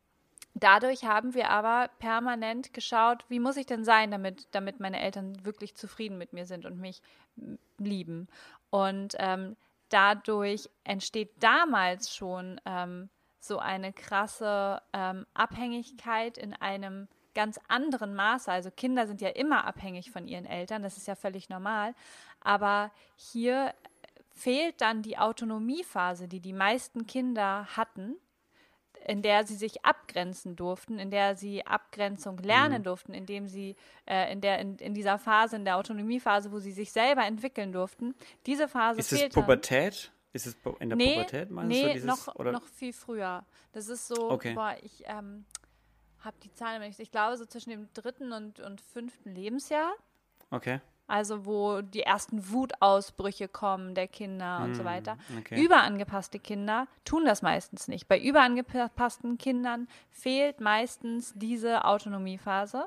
[0.57, 5.45] Dadurch haben wir aber permanent geschaut, wie muss ich denn sein, damit, damit meine Eltern
[5.45, 7.03] wirklich zufrieden mit mir sind und mich
[7.37, 8.29] m, lieben.
[8.71, 9.57] Und ähm,
[9.89, 18.51] dadurch entsteht damals schon ähm, so eine krasse ähm, Abhängigkeit in einem ganz anderen Maße.
[18.51, 21.95] Also Kinder sind ja immer abhängig von ihren Eltern, das ist ja völlig normal.
[22.41, 23.75] Aber hier
[24.31, 28.17] fehlt dann die Autonomiephase, die die meisten Kinder hatten,
[29.07, 34.33] in der sie sich abgrenzen durften, in der sie Abgrenzung lernen durften, indem sie äh,
[34.33, 38.15] in der in, in dieser Phase, in der Autonomiephase, wo sie sich selber entwickeln durften,
[38.47, 39.45] diese Phase Ist es fehlt dann.
[39.45, 40.11] Pubertät?
[40.33, 41.93] Ist es in der Nee, Pubertät, meinst nee du?
[41.93, 42.51] Dieses, noch, oder?
[42.51, 43.45] noch viel früher.
[43.73, 44.55] Das ist so, Okay.
[44.55, 45.45] boah, ich ähm,
[46.25, 49.93] habe die Zahlen, nicht- ich glaube so zwischen dem dritten und, und fünften Lebensjahr.
[50.51, 50.81] Okay.
[51.07, 55.19] Also wo die ersten Wutausbrüche kommen der Kinder und so weiter.
[55.29, 55.63] Hm, okay.
[55.63, 58.09] Überangepasste Kinder tun das meistens nicht.
[58.09, 62.87] Bei überangepassten Kindern fehlt meistens diese Autonomiephase.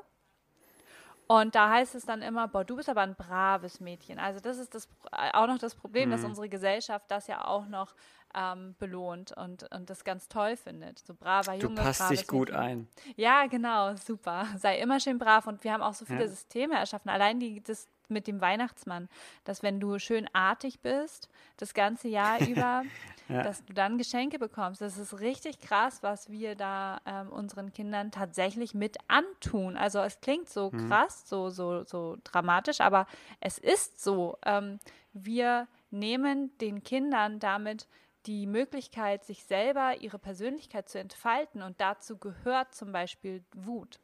[1.28, 4.18] Und da heißt es dann immer, boah, du bist aber ein braves Mädchen.
[4.18, 6.12] Also das ist das auch noch das Problem, Mhm.
[6.12, 7.94] dass unsere Gesellschaft das ja auch noch
[8.34, 10.98] ähm, belohnt und, und das ganz toll findet.
[11.00, 12.62] So braver Du Junge, passt braves dich gut Mädchen.
[12.62, 12.88] ein.
[13.16, 14.46] Ja, genau, super.
[14.56, 15.46] Sei immer schön brav.
[15.46, 16.28] Und wir haben auch so viele Ja.
[16.28, 17.08] Systeme erschaffen.
[17.10, 19.08] Allein die, das mit dem Weihnachtsmann,
[19.44, 22.84] dass wenn du schön artig bist, das ganze Jahr über,
[23.28, 23.42] Ja.
[23.42, 24.80] dass du dann Geschenke bekommst.
[24.80, 29.76] Das ist richtig krass, was wir da ähm, unseren Kindern tatsächlich mit antun.
[29.76, 30.88] Also es klingt so Mhm.
[30.88, 33.06] krass, so, so, so dramatisch, aber
[33.40, 34.38] es ist so.
[34.46, 34.78] Ähm,
[35.12, 37.86] wir nehmen den Kindern damit
[38.28, 43.98] die Möglichkeit, sich selber ihre Persönlichkeit zu entfalten und dazu gehört zum Beispiel Wut,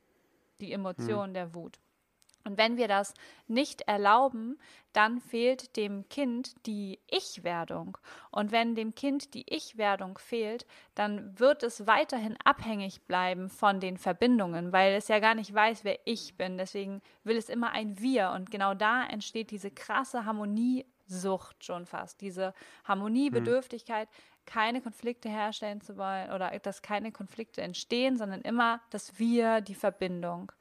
[0.60, 1.78] die Emotion der Wut.
[2.46, 3.14] Und wenn wir das
[3.46, 4.58] nicht erlauben,
[4.92, 7.96] dann fehlt dem Kind die Ich-Werdung.
[8.30, 13.96] Und wenn dem Kind die Ich-Werdung fehlt, dann wird es weiterhin abhängig bleiben von den
[13.96, 16.58] Verbindungen, weil es ja gar nicht weiß, wer ich bin.
[16.58, 18.30] Deswegen will es immer ein Wir.
[18.32, 20.26] Und genau da entsteht diese krasse
[21.08, 24.08] Harmoniesucht schon fast, diese Harmoniebedürftigkeit,
[24.46, 29.74] keine Konflikte herstellen zu wollen oder dass keine Konflikte entstehen, sondern immer das Wir, die
[29.74, 30.52] Verbindung.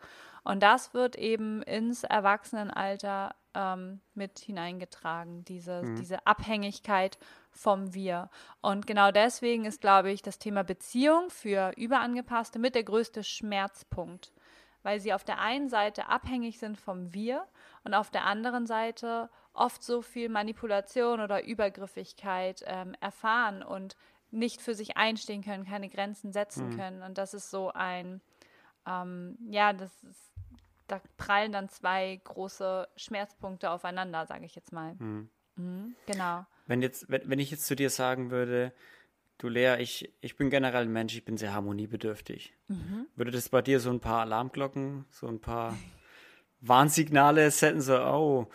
[0.44, 7.18] Und das wird eben ins Erwachsenenalter ähm, mit hineingetragen, diese, diese Abhängigkeit
[7.52, 8.30] vom Wir.
[8.62, 14.34] Und genau deswegen ist, glaube ich, das Thema Beziehung für Überangepasste mit der größte Schmerzpunkt,
[14.82, 17.48] weil sie auf der einen Seite abhängig sind vom Wir
[17.86, 23.96] und auf der anderen Seite oft so viel Manipulation oder Übergriffigkeit ähm, erfahren und
[24.32, 27.04] nicht für sich einstehen können, keine Grenzen setzen können.
[27.04, 28.20] Und das ist so ein,
[28.88, 30.32] ähm, ja, das ist,
[30.88, 34.96] da prallen dann zwei große Schmerzpunkte aufeinander, sage ich jetzt mal.
[34.96, 36.46] Mhm, genau.
[36.66, 38.74] Wenn, jetzt, wenn, wenn ich jetzt zu dir sagen würde,
[39.38, 42.54] du Lea, ich, ich bin generell ein Mensch, ich bin sehr harmoniebedürftig.
[42.68, 43.08] Mhm.
[43.16, 45.78] Würde das bei dir so ein paar Alarmglocken, so ein paar
[46.62, 48.48] Warnsignale setzen, so, oh,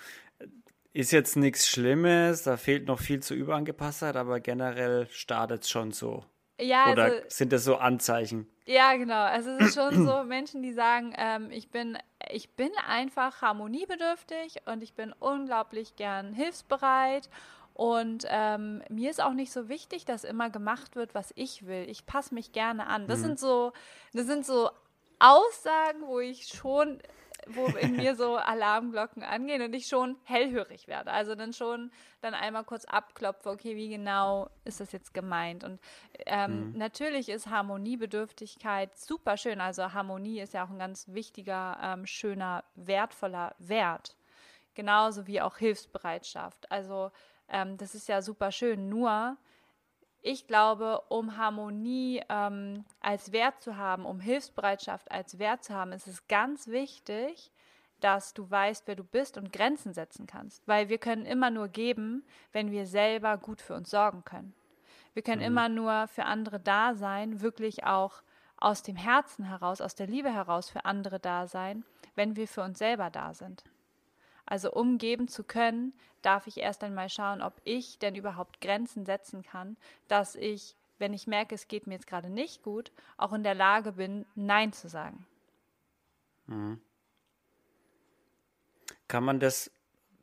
[0.98, 5.92] ist jetzt nichts Schlimmes, da fehlt noch viel zur Überangepasstheit, aber generell startet es schon
[5.92, 6.24] so.
[6.60, 8.48] Ja, Oder also, sind das so Anzeichen?
[8.66, 9.22] Ja, genau.
[9.22, 11.96] Also es ist schon so Menschen, die sagen, ähm, ich bin,
[12.30, 17.30] ich bin einfach harmoniebedürftig und ich bin unglaublich gern hilfsbereit
[17.74, 21.86] und ähm, mir ist auch nicht so wichtig, dass immer gemacht wird, was ich will.
[21.88, 23.06] Ich passe mich gerne an.
[23.06, 23.24] Das mhm.
[23.24, 23.72] sind so,
[24.14, 24.68] das sind so
[25.20, 26.98] Aussagen, wo ich schon
[27.46, 31.12] wo in mir so Alarmglocken angehen und ich schon hellhörig werde.
[31.12, 35.64] Also dann schon dann einmal kurz abklopfe, okay, wie genau ist das jetzt gemeint?
[35.64, 35.80] Und
[36.26, 36.78] ähm, mhm.
[36.78, 39.60] natürlich ist Harmoniebedürftigkeit super schön.
[39.60, 44.16] Also Harmonie ist ja auch ein ganz wichtiger, ähm, schöner, wertvoller Wert.
[44.74, 46.70] Genauso wie auch Hilfsbereitschaft.
[46.70, 47.10] Also
[47.48, 48.88] ähm, das ist ja super schön.
[48.88, 49.36] Nur
[50.22, 55.92] ich glaube, um Harmonie ähm, als Wert zu haben, um Hilfsbereitschaft als Wert zu haben,
[55.92, 57.52] ist es ganz wichtig,
[58.00, 60.66] dass du weißt, wer du bist und Grenzen setzen kannst.
[60.66, 64.54] Weil wir können immer nur geben, wenn wir selber gut für uns sorgen können.
[65.14, 65.46] Wir können mhm.
[65.46, 68.22] immer nur für andere da sein, wirklich auch
[68.56, 72.62] aus dem Herzen heraus, aus der Liebe heraus für andere da sein, wenn wir für
[72.62, 73.64] uns selber da sind.
[74.48, 79.04] Also um geben zu können, darf ich erst einmal schauen, ob ich denn überhaupt Grenzen
[79.04, 79.76] setzen kann,
[80.08, 83.54] dass ich, wenn ich merke, es geht mir jetzt gerade nicht gut, auch in der
[83.54, 85.26] Lage bin, Nein zu sagen.
[86.46, 86.80] Mhm.
[89.06, 89.70] Kann man das,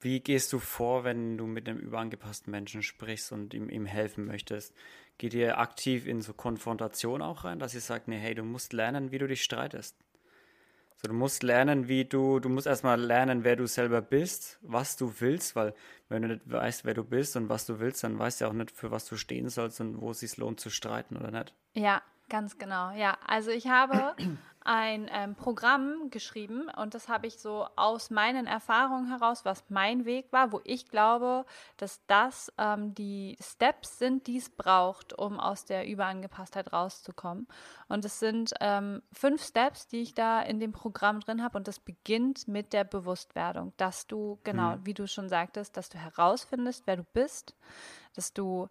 [0.01, 4.25] wie gehst du vor, wenn du mit einem überangepassten Menschen sprichst und ihm, ihm helfen
[4.25, 4.73] möchtest?
[5.19, 8.73] Geht ihr aktiv in so Konfrontation auch rein, dass ihr sagt, nee, hey, du musst
[8.73, 9.95] lernen, wie du dich streitest?
[10.97, 14.95] So, du musst lernen, wie du, du musst erstmal lernen, wer du selber bist, was
[14.95, 15.73] du willst, weil
[16.07, 18.53] wenn du nicht weißt, wer du bist und was du willst, dann weißt du auch
[18.53, 21.53] nicht, für was du stehen sollst und wo es sich lohnt zu streiten oder nicht.
[21.73, 22.91] Ja, ganz genau.
[22.91, 24.15] Ja, also ich habe
[24.65, 30.05] ein ähm, Programm geschrieben und das habe ich so aus meinen Erfahrungen heraus, was mein
[30.05, 31.45] Weg war, wo ich glaube,
[31.77, 37.47] dass das ähm, die Steps sind, die es braucht, um aus der Überangepasstheit rauszukommen.
[37.87, 41.67] Und es sind ähm, fünf Steps, die ich da in dem Programm drin habe und
[41.67, 44.85] das beginnt mit der Bewusstwerdung, dass du, genau, mhm.
[44.85, 47.55] wie du schon sagtest, dass du herausfindest, wer du bist,
[48.15, 48.67] dass du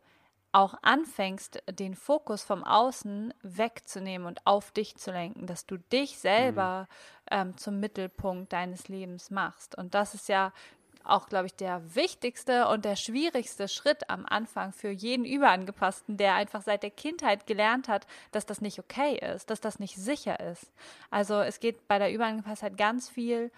[0.55, 6.19] auch anfängst, den Fokus vom Außen wegzunehmen und auf dich zu lenken, dass du dich
[6.19, 7.27] selber mhm.
[7.31, 9.77] ähm, zum Mittelpunkt deines Lebens machst.
[9.77, 10.53] Und das ist ja
[11.03, 16.35] auch, glaube ich, der wichtigste und der schwierigste Schritt am Anfang für jeden Überangepassten, der
[16.35, 20.38] einfach seit der Kindheit gelernt hat, dass das nicht okay ist, dass das nicht sicher
[20.38, 20.71] ist.
[21.11, 23.51] Also es geht bei der Überangepasstheit ganz viel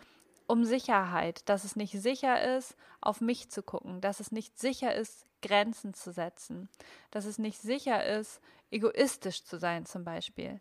[0.47, 4.95] um Sicherheit, dass es nicht sicher ist, auf mich zu gucken, dass es nicht sicher
[4.95, 6.69] ist, Grenzen zu setzen,
[7.11, 10.61] dass es nicht sicher ist, egoistisch zu sein zum Beispiel,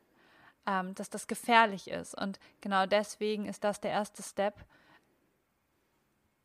[0.66, 2.16] ähm, dass das gefährlich ist.
[2.16, 4.66] Und genau deswegen ist das der erste Step,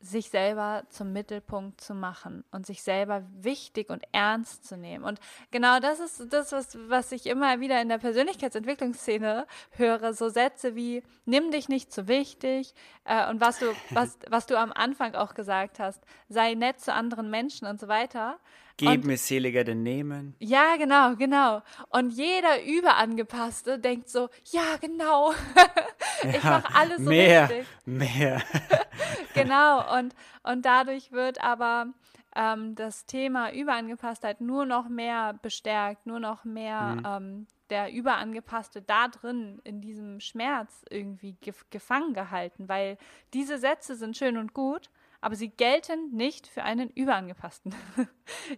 [0.00, 5.04] sich selber zum Mittelpunkt zu machen und sich selber wichtig und ernst zu nehmen.
[5.04, 10.30] Und genau das ist das, was, was ich immer wieder in der Persönlichkeitsentwicklungsszene höre, so
[10.30, 14.72] Sätze wie nimm dich nicht zu wichtig äh, und was du, was, was du am
[14.72, 18.38] Anfang auch gesagt hast, sei nett zu anderen Menschen und so weiter.
[18.80, 20.34] Geben mir seliger denn nehmen.
[20.38, 21.62] Ja, genau, genau.
[21.90, 25.32] Und jeder Überangepasste denkt so, ja, genau.
[26.22, 27.66] ich ja, mache alles so mehr, richtig.
[27.84, 28.42] Mehr.
[29.34, 29.98] genau.
[29.98, 31.86] Und, und dadurch wird aber
[32.34, 37.02] ähm, das Thema Überangepasstheit nur noch mehr bestärkt, nur noch mehr mhm.
[37.06, 42.98] ähm, der Überangepasste da drin in diesem Schmerz irgendwie gef gefangen gehalten, weil
[43.32, 44.90] diese Sätze sind schön und gut,
[45.20, 47.74] aber sie gelten nicht für einen Überangepassten.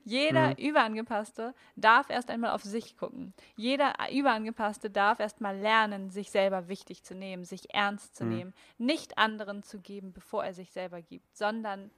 [0.05, 0.57] Jeder mhm.
[0.57, 3.35] Überangepasste darf erst einmal auf sich gucken.
[3.57, 8.37] Jeder Überangepasste darf erst mal lernen, sich selber wichtig zu nehmen, sich ernst zu mhm.
[8.37, 11.91] nehmen, nicht anderen zu geben, bevor er sich selber gibt, sondern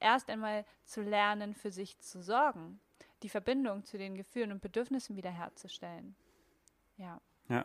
[0.00, 2.80] erst einmal zu lernen, für sich zu sorgen,
[3.22, 6.16] die Verbindung zu den Gefühlen und Bedürfnissen wiederherzustellen.
[6.96, 7.20] Ja.
[7.48, 7.64] Ja.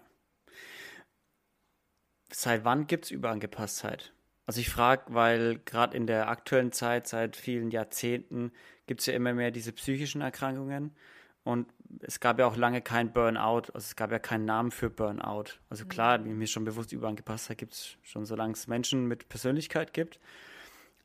[2.32, 4.13] Seit wann gibt es Überangepasstheit?
[4.47, 8.53] Also ich frage, weil gerade in der aktuellen Zeit, seit vielen Jahrzehnten,
[8.88, 10.95] gibt es ja immer mehr diese psychischen Erkrankungen.
[11.43, 11.67] Und
[12.01, 15.60] es gab ja auch lange kein Burnout, also es gab ja keinen Namen für Burnout.
[15.69, 15.89] Also mhm.
[15.89, 20.19] klar, mir ist schon bewusst, überangepasst gibt es schon, solange es Menschen mit Persönlichkeit gibt.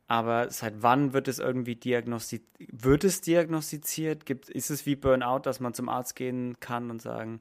[0.06, 2.48] Aber seit wann wird es irgendwie diagnostiziert?
[2.58, 4.24] Wird es diagnostiziert?
[4.24, 7.40] Gibt, ist es wie Burnout, dass man zum Arzt gehen kann und sagen,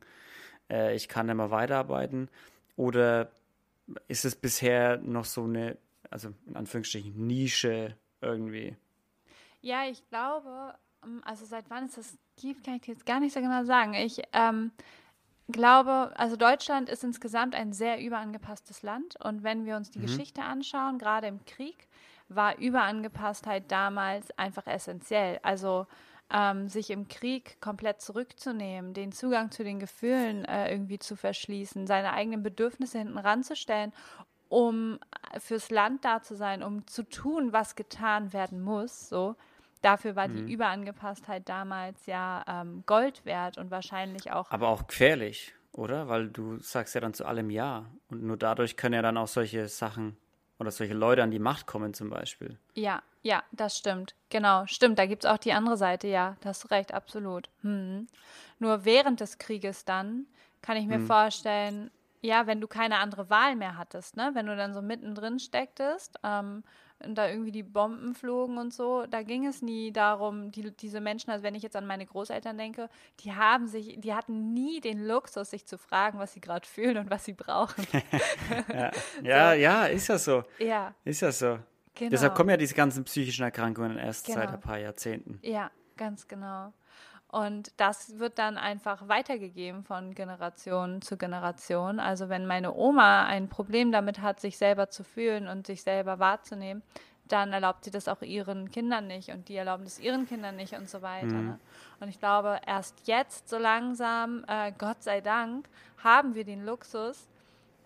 [0.70, 2.30] äh, ich kann nicht mehr weiterarbeiten?
[2.76, 3.32] Oder
[4.08, 5.78] ist es bisher noch so eine
[6.12, 8.76] also in Anführungsstrichen Nische irgendwie.
[9.62, 13.34] Ja, ich glaube, ähm, also seit wann es das gibt, kann ich jetzt gar nicht
[13.34, 13.94] so genau sagen.
[13.94, 14.72] Ich ähm,
[15.48, 19.16] glaube, also Deutschland ist insgesamt ein sehr überangepasstes Land.
[19.24, 20.04] Und wenn wir uns die mhm.
[20.04, 21.88] Geschichte anschauen, gerade im Krieg,
[22.28, 25.40] war Überangepasstheit damals einfach essentiell.
[25.44, 25.88] Also
[26.34, 31.88] ähm, sich im Krieg komplett zurückzunehmen, den Zugang zu den Gefühlen äh, irgendwie zu verschließen,
[31.88, 33.92] seine eigenen Bedürfnisse hinten ranzustellen,
[34.52, 35.00] um
[35.40, 39.36] fürs Land da zu sein, um zu tun, was getan werden muss, so.
[39.82, 40.46] Dafür war mhm.
[40.46, 44.52] die Überangepasstheit damals ja ähm, Gold wert und wahrscheinlich auch.
[44.52, 46.08] Aber auch gefährlich, oder?
[46.10, 47.86] Weil du sagst ja dann zu allem Ja.
[48.10, 50.18] Und nur dadurch können ja dann auch solche Sachen
[50.60, 52.60] oder solche Leute an die Macht kommen, zum Beispiel.
[52.76, 54.16] Ja, ja, das stimmt.
[54.30, 55.00] Genau, stimmt.
[55.00, 56.36] Da gibt es auch die andere Seite, ja.
[56.42, 57.50] Da hast du recht, absolut.
[57.62, 58.08] Hm.
[58.60, 60.28] Nur während des Krieges dann
[60.62, 61.08] kann ich mir hm.
[61.08, 61.90] vorstellen,
[62.22, 64.32] ja, wenn du keine andere Wahl mehr hattest, ne?
[64.34, 66.64] Wenn du dann so mittendrin stecktest, ähm,
[67.06, 71.02] und da irgendwie die Bomben flogen und so, da ging es nie darum, die, diese
[71.02, 72.90] Menschen, also wenn ich jetzt an meine Großeltern denke,
[73.22, 76.98] die haben sich, die hatten nie den Luxus, sich zu fragen, was sie gerade fühlen
[76.98, 77.86] und was sie brauchen.
[78.74, 78.92] ja,
[79.24, 79.60] ja, so.
[79.60, 80.44] ja, ist ja so.
[80.60, 80.94] Ja.
[81.04, 81.60] Ist ja so.
[81.94, 82.10] Genau.
[82.10, 84.40] Deshalb kommen ja diese ganzen psychischen Erkrankungen erst genau.
[84.40, 85.40] seit ein paar Jahrzehnten.
[85.42, 86.74] Ja, ganz genau.
[87.32, 92.00] Und das wird dann einfach weitergegeben von Generation zu Generation.
[92.00, 96.20] Also wenn meine Oma ein Problem damit hat, sich selber zu fühlen und sich selber
[96.20, 96.84] wahrzunehmen,
[97.30, 100.74] dann erlaubt sie das auch ihren Kindern nicht und die erlauben das ihren Kindern nicht
[100.74, 101.28] und so weiter.
[101.28, 101.48] Mhm.
[101.48, 101.60] Ne?
[102.02, 105.70] Und ich glaube, erst jetzt so langsam, äh, Gott sei Dank,
[106.04, 107.30] haben wir den Luxus,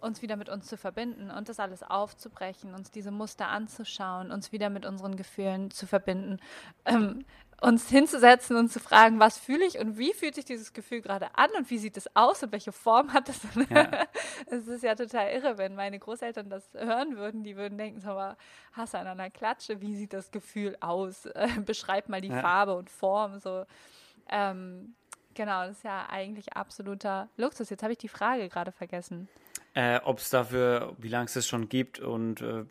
[0.02, 4.52] uns wieder mit uns zu verbinden und das alles aufzubrechen, uns diese Muster anzuschauen, uns
[4.52, 6.40] wieder mit unseren Gefühlen zu verbinden.
[6.86, 7.26] Ähm,
[7.62, 11.36] uns hinzusetzen und zu fragen, was fühle ich und wie fühlt sich dieses Gefühl gerade
[11.36, 13.40] an und wie sieht es aus und welche Form hat es.
[13.70, 14.06] Ja.
[14.48, 18.10] es ist ja total irre, wenn meine Großeltern das hören würden, die würden denken, so,
[18.10, 18.38] aber
[18.74, 21.30] hast du an einer Klatsche, wie sieht das Gefühl aus?
[21.66, 22.42] beschreib mal die ja.
[22.42, 23.40] Farbe und Form.
[23.40, 23.66] So.
[24.30, 24.96] Ähm,
[25.34, 27.70] genau, das ist ja eigentlich absoluter Luxus.
[27.70, 29.30] Jetzt habe ich die Frage gerade vergessen.
[29.74, 32.66] Äh, Ob es dafür, wie lange es es schon gibt und äh,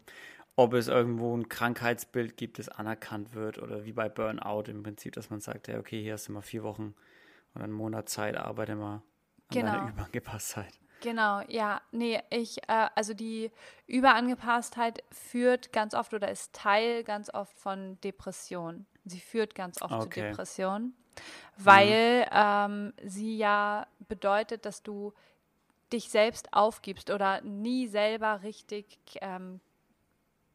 [0.57, 5.15] ob es irgendwo ein Krankheitsbild gibt, das anerkannt wird oder wie bei Burnout im Prinzip,
[5.15, 6.95] dass man sagt, ja, okay, hier hast du mal vier Wochen
[7.55, 9.03] oder einen Monat Zeit, arbeite mal an
[9.51, 9.73] genau.
[9.73, 10.73] deiner Überangepasstheit.
[11.01, 13.51] Genau, ja, nee, ich, äh, also die
[13.87, 18.87] Überangepasstheit führt ganz oft oder ist Teil ganz oft von Depression.
[19.05, 20.05] Sie führt ganz oft okay.
[20.05, 20.95] zu Depression,
[21.59, 22.29] weil mhm.
[22.33, 25.13] ähm, sie ja bedeutet, dass du
[25.93, 29.61] dich selbst aufgibst oder nie selber richtig ähm,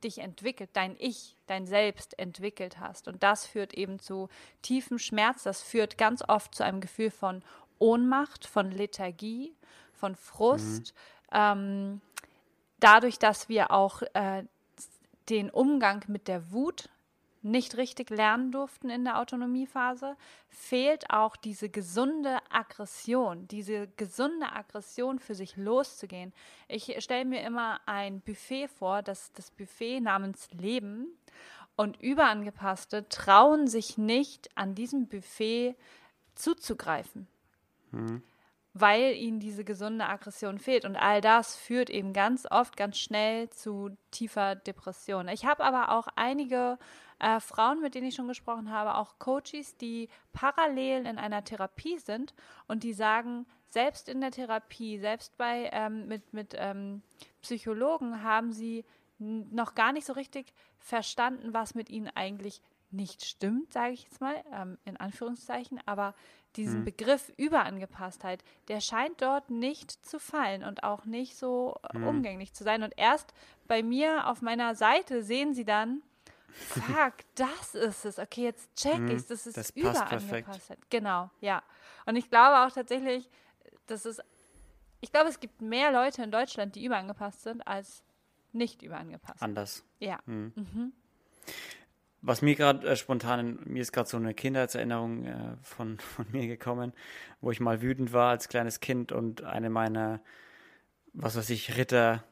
[0.04, 3.08] dich entwickelt, dein Ich, dein Selbst entwickelt hast.
[3.08, 4.30] Und das führt eben zu
[4.62, 7.44] tiefem Schmerz, das führt ganz oft zu einem Gefühl von
[7.80, 9.54] Ohnmacht, von Lethargie,
[9.94, 10.94] von Frust.
[11.32, 11.38] Mhm.
[11.38, 12.02] Ähm,
[12.80, 14.44] dadurch, dass wir auch äh,
[15.30, 16.90] den Umgang mit der Wut
[17.42, 20.16] nicht richtig lernen durften in der Autonomiephase,
[20.50, 26.34] fehlt auch diese gesunde Aggression, diese gesunde Aggression für sich loszugehen.
[26.68, 31.08] Ich stelle mir immer ein Buffet vor, das, das Buffet namens Leben
[31.76, 35.76] und Überangepasste trauen sich nicht an diesem Buffet
[36.36, 37.28] zuzugreifen.
[37.92, 38.22] Mhm
[38.74, 40.86] weil ihnen diese gesunde Aggression fehlt.
[40.86, 45.28] Und all das führt eben ganz oft, ganz schnell zu tiefer Depression.
[45.28, 46.78] Ich habe aber auch einige
[47.20, 51.98] äh, Frauen, mit denen ich schon gesprochen habe, auch Coaches, die parallel in einer Therapie
[51.98, 52.34] sind
[52.68, 57.04] und die sagen, selbst in der Therapie, selbst bei ähm, mit, mit ähm,
[57.42, 58.86] Psychologen haben sie
[59.20, 64.22] noch gar nicht so richtig verstanden, was mit ihnen eigentlich nicht stimmt, sage ich jetzt
[64.22, 66.16] mal, ähm, in Anführungszeichen, aber
[66.56, 66.86] diesen hm.
[66.86, 72.08] Begriff Überangepasstheit, der scheint dort nicht zu fallen und auch nicht so hm.
[72.08, 72.84] umgänglich zu sein.
[72.84, 73.34] Und erst
[73.68, 76.02] bei mir auf meiner Seite sehen sie dann,
[76.52, 78.20] Fuck, das ist es.
[78.20, 80.78] Okay, jetzt check mhm, ich Das ist das überangepasst.
[80.90, 81.64] Genau, ja.
[82.06, 83.30] Und ich glaube auch tatsächlich,
[83.88, 84.20] dass es,
[85.00, 88.04] ich glaube, es gibt mehr Leute in Deutschland, die überangepasst sind, als
[88.52, 89.42] nicht überangepasst.
[89.42, 89.84] Anders.
[90.00, 90.20] Ja.
[90.26, 90.54] Mhm.
[90.56, 90.94] Mhm.
[92.22, 96.48] Was mir gerade äh, spontan, mir ist gerade so eine Kindheitserinnerung äh, von, von mir
[96.48, 96.94] gekommen,
[97.42, 100.22] wo ich mal wütend war als kleines Kind und eine meiner,
[101.14, 102.24] was weiß ich, Ritter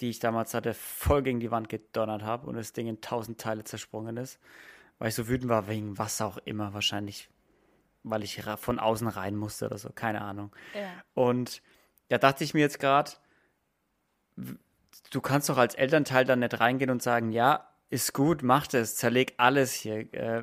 [0.00, 3.40] die ich damals hatte, voll gegen die Wand gedonnert habe und das Ding in tausend
[3.40, 4.40] Teile zersprungen ist,
[4.98, 7.28] weil ich so wütend war wegen was auch immer, wahrscheinlich,
[8.02, 10.52] weil ich von außen rein musste oder so, keine Ahnung.
[10.74, 10.90] Ja.
[11.14, 11.62] Und
[12.08, 13.12] da dachte ich mir jetzt gerade,
[15.10, 18.96] du kannst doch als Elternteil dann nicht reingehen und sagen, ja, ist gut, mach das,
[18.96, 20.42] zerleg alles hier, äh,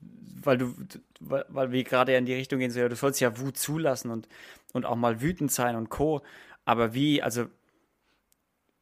[0.00, 0.74] weil du,
[1.20, 3.58] weil, weil wir gerade ja in die Richtung gehen, so, ja, du sollst ja Wut
[3.58, 4.28] zulassen und,
[4.72, 6.22] und auch mal wütend sein und Co.
[6.64, 7.46] Aber wie, also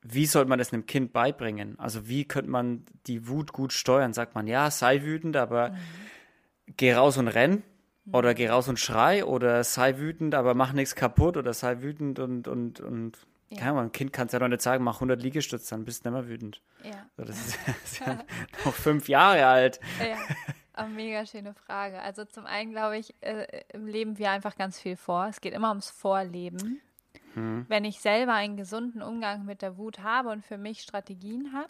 [0.03, 1.79] wie sollte man das einem Kind beibringen?
[1.79, 4.13] Also wie könnte man die Wut gut steuern?
[4.13, 5.77] Sagt man, ja, sei wütend, aber mhm.
[6.77, 7.63] geh raus und renn
[8.13, 12.19] oder geh raus und schrei oder sei wütend, aber mach nichts kaputt oder sei wütend
[12.19, 13.17] und, und, und
[13.55, 13.61] ja.
[13.61, 16.05] Keine Ahnung, ein Kind kann es ja doch nicht sagen, mach 100 Liegestütze, dann bist
[16.05, 16.63] du nicht mehr wütend.
[16.83, 17.07] Ja.
[17.17, 18.19] So, das ist, das ist ja
[18.65, 19.81] noch fünf Jahre alt.
[20.01, 20.19] Ja,
[20.73, 22.01] aber mega schöne Frage.
[22.01, 25.27] Also zum einen glaube ich, äh, leben wir einfach ganz viel vor.
[25.29, 26.81] Es geht immer ums Vorleben.
[27.35, 27.67] Hm.
[27.69, 31.69] Wenn ich selber einen gesunden Umgang mit der Wut habe und für mich Strategien habe,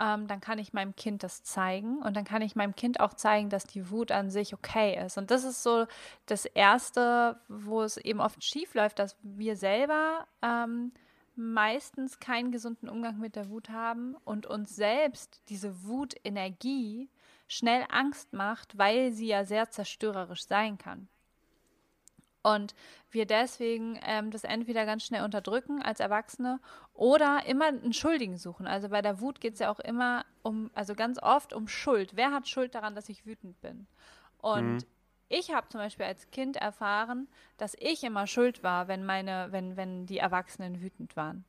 [0.00, 3.14] ähm, dann kann ich meinem Kind das zeigen und dann kann ich meinem Kind auch
[3.14, 5.18] zeigen, dass die Wut an sich okay ist.
[5.18, 5.86] Und das ist so
[6.26, 10.92] das Erste, wo es eben oft schief läuft, dass wir selber ähm,
[11.36, 17.08] meistens keinen gesunden Umgang mit der Wut haben und uns selbst diese Wutenergie
[17.48, 21.08] schnell Angst macht, weil sie ja sehr zerstörerisch sein kann.
[22.42, 22.74] Und
[23.10, 26.60] wir deswegen ähm, das entweder ganz schnell unterdrücken als Erwachsene
[26.92, 28.66] oder immer einen Schuldigen suchen.
[28.66, 32.16] Also bei der Wut geht es ja auch immer um, also ganz oft um Schuld.
[32.16, 33.86] Wer hat Schuld daran, dass ich wütend bin?
[34.38, 34.84] Und mhm.
[35.28, 39.76] Ich habe zum Beispiel als Kind erfahren, dass ich immer schuld war, wenn meine, wenn,
[39.76, 41.44] wenn die Erwachsenen wütend waren.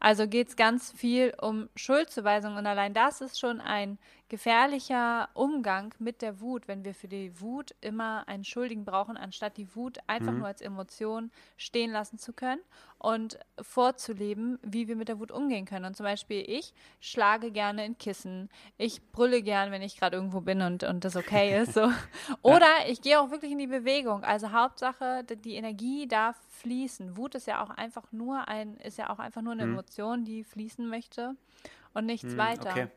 [0.00, 3.98] Also geht es ganz viel um Schuldzuweisung und allein das ist schon ein
[4.32, 9.58] gefährlicher Umgang mit der Wut, wenn wir für die Wut immer einen Schuldigen brauchen, anstatt
[9.58, 10.38] die Wut einfach mhm.
[10.38, 12.62] nur als Emotion stehen lassen zu können
[12.96, 15.84] und vorzuleben, wie wir mit der Wut umgehen können.
[15.84, 20.40] Und zum Beispiel ich schlage gerne in Kissen, ich brülle gern, wenn ich gerade irgendwo
[20.40, 21.74] bin und, und das okay ist.
[21.74, 21.92] So.
[22.40, 24.24] Oder ich gehe auch wirklich in die Bewegung.
[24.24, 27.18] Also Hauptsache, die Energie darf fließen.
[27.18, 29.74] Wut ist ja auch einfach nur ein, ist ja auch einfach nur eine mhm.
[29.74, 31.36] Emotion, die fließen möchte
[31.92, 32.70] und nichts mhm, weiter.
[32.70, 32.88] Okay.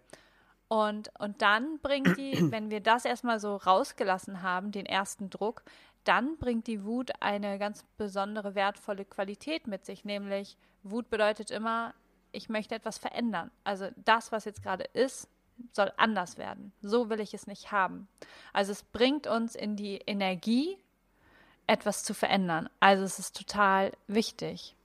[0.67, 5.63] Und, und dann bringt die, wenn wir das erstmal so rausgelassen haben, den ersten Druck,
[6.03, 10.05] dann bringt die Wut eine ganz besondere, wertvolle Qualität mit sich.
[10.05, 11.93] Nämlich, Wut bedeutet immer,
[12.31, 13.49] ich möchte etwas verändern.
[13.63, 15.27] Also das, was jetzt gerade ist,
[15.71, 16.73] soll anders werden.
[16.81, 18.07] So will ich es nicht haben.
[18.53, 20.77] Also es bringt uns in die Energie,
[21.67, 22.69] etwas zu verändern.
[22.79, 24.75] Also es ist total wichtig.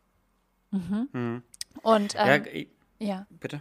[0.71, 1.09] Mhm.
[1.13, 1.43] Mhm.
[1.83, 2.45] Und ähm,
[2.99, 3.61] ja, ja, bitte.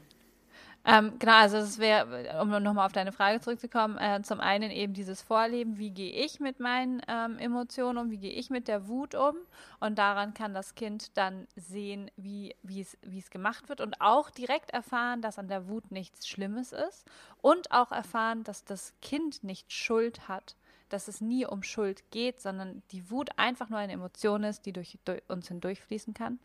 [0.86, 4.94] Ähm, genau, also es wäre, um nochmal auf deine Frage zurückzukommen, äh, zum einen eben
[4.94, 8.88] dieses Vorleben, wie gehe ich mit meinen ähm, Emotionen um, wie gehe ich mit der
[8.88, 9.36] Wut um?
[9.80, 15.22] Und daran kann das Kind dann sehen, wie es gemacht wird und auch direkt erfahren,
[15.22, 17.06] dass an der Wut nichts Schlimmes ist
[17.42, 20.56] und auch erfahren, dass das Kind nicht Schuld hat
[20.90, 24.74] dass es nie um Schuld geht, sondern die Wut einfach nur eine Emotion ist, die
[24.74, 26.40] durch, durch uns hindurchfließen kann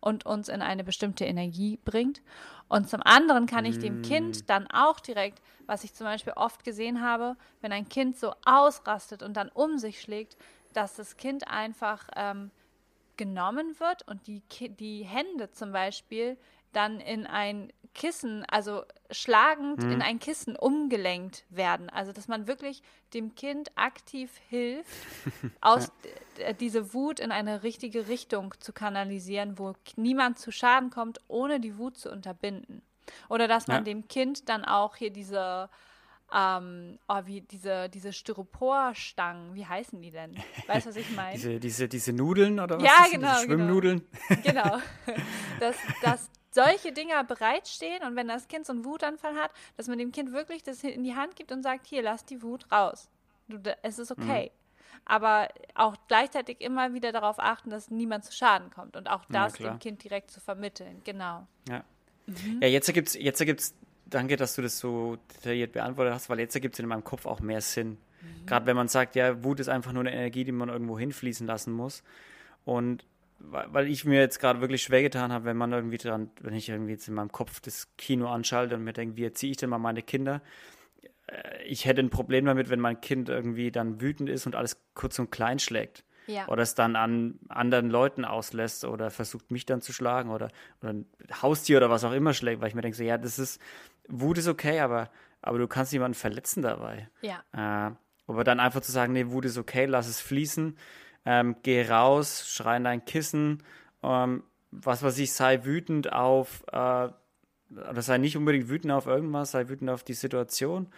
[0.00, 2.22] und uns in eine bestimmte Energie bringt.
[2.68, 4.46] Und zum anderen kann ich dem Kind mm.
[4.46, 9.22] dann auch direkt, was ich zum Beispiel oft gesehen habe, wenn ein Kind so ausrastet
[9.22, 10.36] und dann um sich schlägt,
[10.72, 12.50] dass das Kind einfach ähm,
[13.16, 14.42] genommen wird und die,
[14.78, 16.38] die Hände zum Beispiel
[16.78, 19.90] dann in ein Kissen, also schlagend hm.
[19.90, 21.90] in ein Kissen umgelenkt werden.
[21.90, 24.88] Also, dass man wirklich dem Kind aktiv hilft,
[25.60, 25.90] aus
[26.38, 26.52] ja.
[26.52, 31.76] diese Wut in eine richtige Richtung zu kanalisieren, wo niemand zu Schaden kommt, ohne die
[31.78, 32.82] Wut zu unterbinden.
[33.28, 33.82] Oder dass man ja.
[33.82, 35.68] dem Kind dann auch hier diese
[36.32, 40.36] ähm, oh, wie diese, diese Styroporstangen, wie heißen die denn?
[40.66, 41.32] Weißt du, was ich meine?
[41.32, 42.84] diese, diese, diese Nudeln oder was?
[42.84, 43.32] Ja, genau.
[43.32, 44.02] Diese Schwimmnudeln?
[44.28, 44.42] Genau.
[44.44, 44.80] genau.
[45.58, 49.98] Dass, dass solche Dinger bereitstehen und wenn das Kind so einen Wutanfall hat, dass man
[49.98, 53.08] dem Kind wirklich das in die Hand gibt und sagt, hier, lass die Wut raus.
[53.48, 54.50] Du, es ist okay.
[54.52, 54.58] Mhm.
[55.04, 59.54] Aber auch gleichzeitig immer wieder darauf achten, dass niemand zu Schaden kommt und auch das
[59.54, 61.00] dem Kind direkt zu vermitteln.
[61.04, 61.46] Genau.
[61.68, 61.84] Ja.
[62.26, 62.58] Mhm.
[62.60, 63.74] Ja, jetzt ergibt es jetzt ergibt's,
[64.06, 67.26] danke, dass du das so detailliert beantwortet hast, weil jetzt ergibt es in meinem Kopf
[67.26, 67.98] auch mehr Sinn.
[68.20, 68.46] Mhm.
[68.46, 71.46] Gerade wenn man sagt, ja, Wut ist einfach nur eine Energie, die man irgendwo hinfließen
[71.46, 72.02] lassen muss.
[72.64, 73.04] Und
[73.40, 76.68] weil ich mir jetzt gerade wirklich schwer getan habe, wenn man irgendwie dran, wenn ich
[76.68, 79.70] irgendwie jetzt in meinem Kopf das Kino anschalte und mir denke, wie erziehe ich denn
[79.70, 80.42] mal meine Kinder?
[81.26, 84.80] Äh, ich hätte ein Problem damit, wenn mein Kind irgendwie dann wütend ist und alles
[84.94, 86.04] kurz und klein schlägt.
[86.26, 86.46] Ja.
[86.48, 90.50] Oder es dann an anderen Leuten auslässt oder versucht, mich dann zu schlagen oder,
[90.82, 91.06] oder ein
[91.40, 93.60] Haustier oder was auch immer schlägt, weil ich mir denke, so, ja, das ist,
[94.08, 95.10] Wut ist okay, aber,
[95.40, 97.08] aber du kannst jemanden verletzen dabei.
[97.22, 97.42] Ja.
[97.52, 97.94] Äh,
[98.26, 100.76] aber dann einfach zu sagen, nee, Wut ist okay, lass es fließen
[101.28, 103.62] ähm, geh raus, schrei in dein Kissen,
[104.02, 107.08] ähm, was weiß ich, sei wütend auf, äh,
[107.70, 110.88] oder sei nicht unbedingt wütend auf irgendwas, sei wütend auf die Situation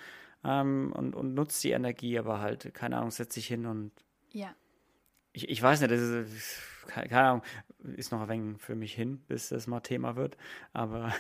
[0.45, 3.91] ähm, und, und nutzt die Energie, aber halt, keine Ahnung, setz dich hin und.
[4.33, 4.55] Ja.
[5.33, 7.43] Ich, ich weiß nicht, das ist, keine Ahnung,
[7.97, 10.37] ist noch ein wenig für mich hin, bis das mal Thema wird,
[10.73, 11.13] aber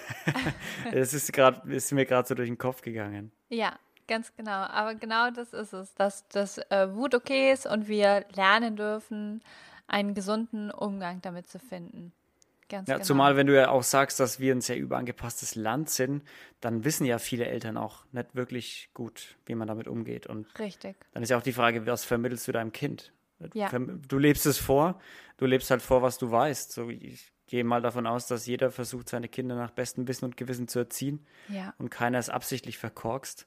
[0.92, 3.32] es ist, grad, ist mir gerade so durch den Kopf gegangen.
[3.48, 3.76] Ja,
[4.11, 8.24] Ganz genau, aber genau das ist es, dass das äh, Wut okay ist und wir
[8.34, 9.40] lernen dürfen,
[9.86, 12.11] einen gesunden Umgang damit zu finden.
[12.68, 13.06] Ganz ja, genau.
[13.06, 16.24] Zumal, wenn du ja auch sagst, dass wir ein sehr überangepasstes Land sind,
[16.61, 20.26] dann wissen ja viele Eltern auch nicht wirklich gut, wie man damit umgeht.
[20.26, 20.96] Und Richtig.
[21.12, 23.12] Dann ist ja auch die Frage, was vermittelst du deinem Kind?
[23.54, 23.70] Ja.
[23.70, 25.00] Du lebst es vor,
[25.36, 26.72] du lebst halt vor, was du weißt.
[26.72, 30.36] So, ich gehe mal davon aus, dass jeder versucht, seine Kinder nach bestem Wissen und
[30.36, 31.24] Gewissen zu erziehen.
[31.46, 31.74] Ja.
[31.78, 33.46] Und keiner es absichtlich verkorkst.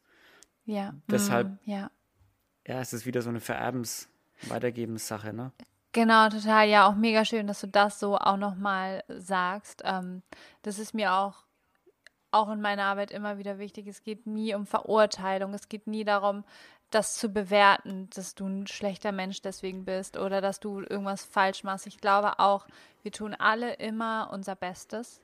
[0.65, 0.93] Ja.
[1.07, 1.91] Deshalb, mm, ja.
[2.67, 4.09] ja, es ist wieder so eine Vererbens-,
[4.43, 5.51] Weitergebenssache, ne?
[5.91, 6.67] Genau, total.
[6.67, 9.83] Ja, auch mega schön, dass du das so auch nochmal sagst.
[9.85, 10.23] Ähm,
[10.63, 11.43] das ist mir auch,
[12.31, 13.85] auch in meiner Arbeit immer wieder wichtig.
[13.87, 15.53] Es geht nie um Verurteilung.
[15.53, 16.43] Es geht nie darum,
[16.89, 21.63] das zu bewerten, dass du ein schlechter Mensch deswegen bist oder dass du irgendwas falsch
[21.63, 21.85] machst.
[21.85, 22.65] Ich glaube auch,
[23.03, 25.21] wir tun alle immer unser Bestes.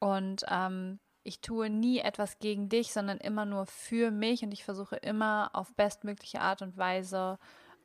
[0.00, 0.98] Und ähm,
[1.28, 5.50] ich tue nie etwas gegen dich, sondern immer nur für mich und ich versuche immer
[5.52, 7.38] auf bestmögliche Art und Weise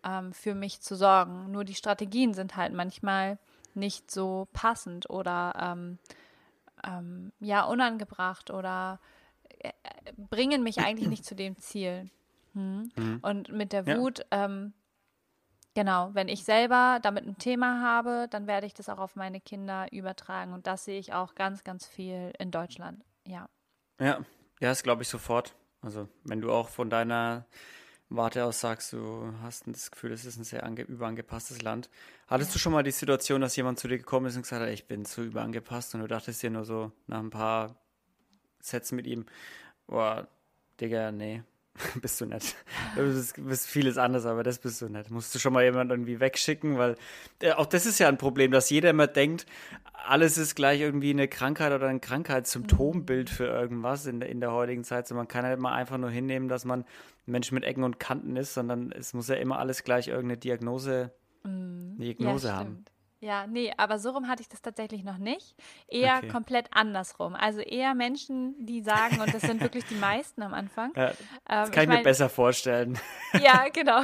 [0.05, 1.51] ähm, für mich zu sorgen.
[1.51, 3.37] Nur die Strategien sind halt manchmal
[3.73, 5.99] nicht so passend oder ähm,
[6.85, 9.01] ähm, ja unangebracht oder
[9.59, 9.71] äh,
[10.15, 12.09] bringen mich eigentlich nicht zu dem Ziel.
[12.53, 12.91] Hm.
[12.95, 13.19] Mhm.
[13.23, 14.45] Und mit der Wut, ja.
[14.45, 14.73] ähm,
[15.73, 19.41] genau, wenn ich selber damit ein Thema habe, dann werde ich das auch auf meine
[19.41, 20.53] Kinder übertragen.
[20.53, 23.03] Und das sehe ich auch ganz, ganz viel in Deutschland.
[23.27, 23.49] Ja.
[23.99, 24.25] Ja,
[24.59, 25.55] ja, das glaube ich sofort.
[25.81, 27.45] Also, wenn du auch von deiner
[28.09, 31.89] Warte aus sagst, du hast das Gefühl, es ist ein sehr überangepasstes Land.
[32.27, 32.53] Hattest ja.
[32.53, 34.87] du schon mal die Situation, dass jemand zu dir gekommen ist und gesagt hat, ich
[34.87, 37.75] bin zu überangepasst und du dachtest dir nur so nach ein paar
[38.59, 39.25] Sätzen mit ihm,
[39.87, 40.27] boah,
[40.79, 41.43] Digga, nee,
[42.01, 42.55] bist du nicht.
[42.95, 45.09] Du bist, bist, vieles anders, aber das bist du nicht.
[45.09, 46.95] Musst du schon mal jemanden irgendwie wegschicken, weil
[47.41, 49.45] äh, auch das ist ja ein Problem, dass jeder immer denkt,
[50.05, 54.83] alles ist gleich irgendwie eine Krankheit oder ein Krankheitssymptombild für irgendwas in, in der heutigen
[54.83, 55.07] Zeit.
[55.07, 57.99] So, man kann halt mal einfach nur hinnehmen, dass man ein Mensch mit Ecken und
[57.99, 61.11] Kanten ist, sondern es muss ja immer alles gleich irgendeine Diagnose,
[61.43, 61.97] mm.
[61.97, 62.85] Diagnose ja, haben.
[63.23, 65.55] Ja, nee, aber so rum hatte ich das tatsächlich noch nicht.
[65.87, 66.27] Eher okay.
[66.27, 67.35] komplett andersrum.
[67.35, 70.91] Also eher Menschen, die sagen, und das sind wirklich die meisten am Anfang.
[70.93, 71.13] Ja,
[71.45, 72.99] das ähm, kann ich, mein, mir besser vorstellen.
[73.41, 74.01] Ja, genau.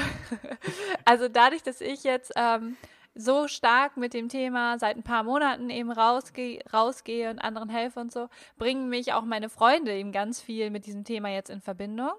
[1.04, 2.78] Also dadurch, dass ich jetzt ähm,
[3.14, 8.00] so stark mit dem Thema seit ein paar Monaten eben rausge rausgehe und anderen helfe
[8.00, 11.60] und so, bringen mich auch meine Freunde eben ganz viel mit diesem Thema jetzt in
[11.60, 12.14] Verbindung.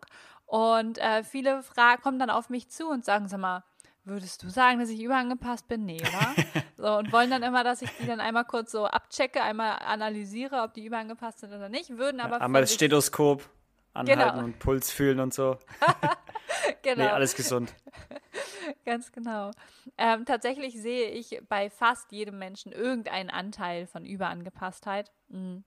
[0.44, 1.62] Und äh, viele
[2.02, 3.64] kommen dann auf mich zu und sagen, sag mal,
[4.10, 5.84] Würdest du sagen, dass ich überangepasst bin?
[5.84, 6.34] Nee, oder?
[6.76, 10.62] so, und wollen dann immer, dass ich die dann einmal kurz so abchecke, einmal analysiere,
[10.62, 12.38] ob die überangepasst sind oder nicht, würden aber.
[12.38, 13.48] Ja, einmal das Stethoskop
[13.94, 14.44] anhalten genau.
[14.44, 15.58] und Puls fühlen und so.
[16.82, 17.04] genau.
[17.04, 17.72] Nee, alles gesund.
[18.84, 19.52] Ganz genau.
[19.96, 25.12] Ähm, tatsächlich sehe ich bei fast jedem Menschen irgendeinen Anteil von Überangepasstheit.
[25.28, 25.62] Mhm.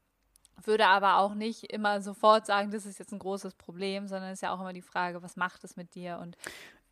[0.66, 4.39] Würde aber auch nicht immer sofort sagen, das ist jetzt ein großes Problem, sondern es
[4.39, 6.20] ist ja auch immer die Frage, was macht es mit dir?
[6.22, 6.36] Und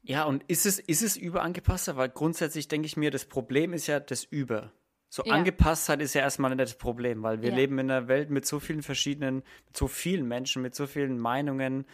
[0.03, 1.95] ja, und ist es, ist es überangepasster?
[1.95, 4.71] Weil grundsätzlich denke ich mir, das Problem ist ja das Über.
[5.09, 5.33] So ja.
[5.33, 7.55] Angepasstheit ist ja erstmal nicht das Problem, weil wir ja.
[7.55, 11.19] leben in einer Welt mit so vielen verschiedenen, mit so vielen Menschen, mit so vielen
[11.19, 11.85] Meinungen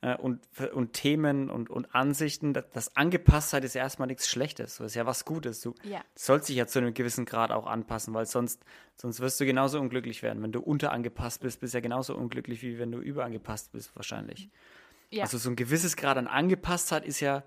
[0.00, 0.40] äh, und,
[0.72, 2.54] und Themen und, und Ansichten.
[2.54, 4.78] Das, das Angepasstheit ist ja erstmal nichts Schlechtes.
[4.78, 5.60] Das ist ja was Gutes.
[5.60, 6.00] Du ja.
[6.14, 8.64] sollst dich ja zu einem gewissen Grad auch anpassen, weil sonst,
[8.96, 10.42] sonst wirst du genauso unglücklich werden.
[10.42, 14.46] Wenn du unterangepasst bist, bist du ja genauso unglücklich, wie wenn du überangepasst bist, wahrscheinlich.
[14.46, 14.81] Mhm.
[15.12, 15.24] Ja.
[15.24, 17.44] Also so ein gewisses Grad an Angepasstheit ist ja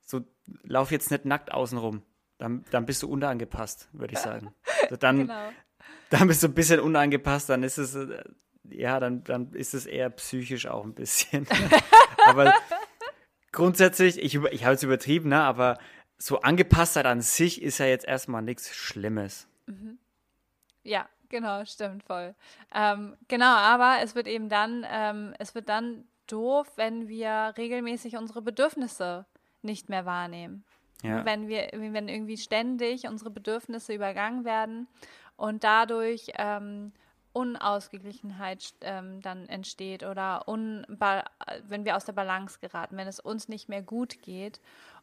[0.00, 0.24] so,
[0.62, 2.02] lauf jetzt nicht nackt außenrum.
[2.38, 4.54] Dann, dann bist du unangepasst, würde ich sagen.
[4.82, 5.52] Also dann, genau.
[6.10, 8.22] dann bist du ein bisschen unangepasst, dann ist es, äh,
[8.70, 11.46] ja, dann, dann ist es eher psychisch auch ein bisschen.
[12.26, 12.54] aber
[13.50, 15.78] grundsätzlich, ich, ich habe es übertrieben, ne, aber
[16.18, 19.48] so Angepasstheit an sich ist ja jetzt erstmal nichts Schlimmes.
[19.66, 19.98] Mhm.
[20.84, 22.36] Ja, genau, stimmt voll.
[22.72, 28.16] Ähm, genau, aber es wird eben dann, ähm, es wird dann doof, wenn wir regelmäßig
[28.16, 29.26] unsere Bedürfnisse
[29.62, 30.64] nicht mehr wahrnehmen.
[31.02, 31.24] Ja.
[31.24, 34.88] Wenn wir, wenn irgendwie ständig unsere Bedürfnisse übergangen werden
[35.36, 36.92] und dadurch ähm,
[37.32, 43.68] Unausgeglichenheit ähm, dann entsteht oder wenn wir aus der Balance geraten, wenn es uns nicht
[43.68, 44.60] mehr gut geht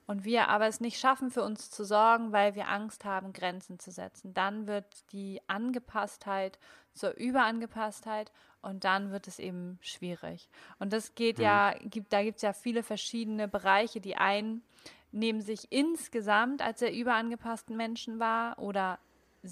[0.07, 3.79] und wir aber es nicht schaffen, für uns zu sorgen, weil wir Angst haben, Grenzen
[3.79, 6.59] zu setzen, dann wird die Angepasstheit
[6.93, 8.31] zur Überangepasstheit
[8.61, 10.49] und dann wird es eben schwierig.
[10.79, 11.43] Und das geht mhm.
[11.43, 14.01] ja, gibt, da gibt es ja viele verschiedene Bereiche.
[14.01, 14.63] Die einen
[15.11, 18.99] nehmen sich insgesamt als sehr überangepassten Menschen wahr oder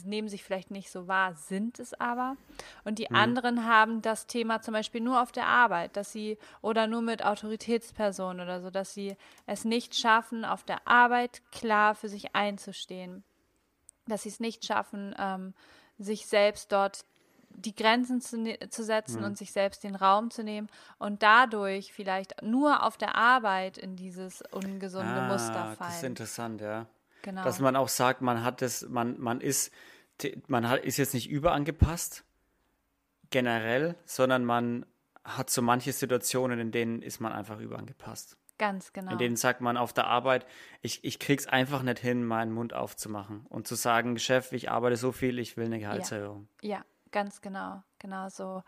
[0.03, 2.35] nehmen sich vielleicht nicht so wahr, sind es aber.
[2.83, 3.15] Und die mhm.
[3.15, 7.23] anderen haben das Thema zum Beispiel nur auf der Arbeit, dass sie oder nur mit
[7.23, 9.15] Autoritätspersonen oder so, dass sie
[9.45, 13.23] es nicht schaffen, auf der Arbeit klar für sich einzustehen.
[14.07, 15.53] Dass sie es nicht schaffen, ähm,
[15.97, 17.05] sich selbst dort
[17.55, 19.25] die Grenzen zu, ne-, zu setzen mhm.
[19.25, 23.95] und sich selbst den Raum zu nehmen und dadurch vielleicht nur auf der Arbeit in
[23.95, 25.77] dieses ungesunde ah, Muster fallen.
[25.79, 26.87] Das ist interessant, ja.
[27.23, 27.43] Genau.
[27.43, 29.71] Dass man auch sagt, man hat es, man, man ist
[30.47, 32.23] man hat, ist jetzt nicht überangepasst,
[33.29, 34.85] generell, sondern man
[35.23, 38.37] hat so manche Situationen, in denen ist man einfach überangepasst.
[38.59, 39.11] Ganz genau.
[39.11, 40.45] In denen sagt man auf der Arbeit,
[40.81, 44.95] ich, ich krieg's einfach nicht hin, meinen Mund aufzumachen und zu sagen, Chef, ich arbeite
[44.95, 46.47] so viel, ich will eine Gehaltserhöhung.
[46.61, 47.83] Ja, ja ganz genau.
[48.03, 48.63] Genau so.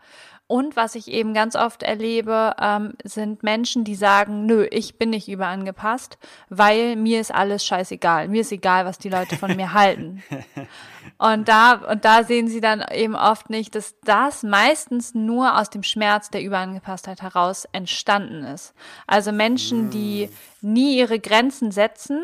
[0.46, 5.10] Und was ich eben ganz oft erlebe, ähm, sind Menschen, die sagen, nö, ich bin
[5.10, 6.16] nicht überangepasst,
[6.48, 8.28] weil mir ist alles scheißegal.
[8.28, 10.22] Mir ist egal, was die Leute von mir halten.
[11.18, 15.70] Und da, und da sehen sie dann eben oft nicht, dass das meistens nur aus
[15.70, 18.74] dem Schmerz der Überangepasstheit heraus entstanden ist.
[19.06, 20.28] Also Menschen, die
[20.60, 22.22] nie ihre Grenzen setzen,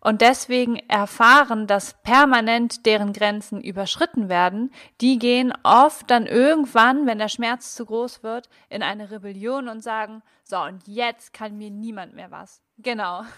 [0.00, 7.18] und deswegen erfahren, dass permanent deren Grenzen überschritten werden, die gehen oft dann irgendwann, wenn
[7.18, 11.70] der Schmerz zu groß wird, in eine Rebellion und sagen, so, und jetzt kann mir
[11.70, 12.62] niemand mehr was.
[12.78, 13.22] Genau.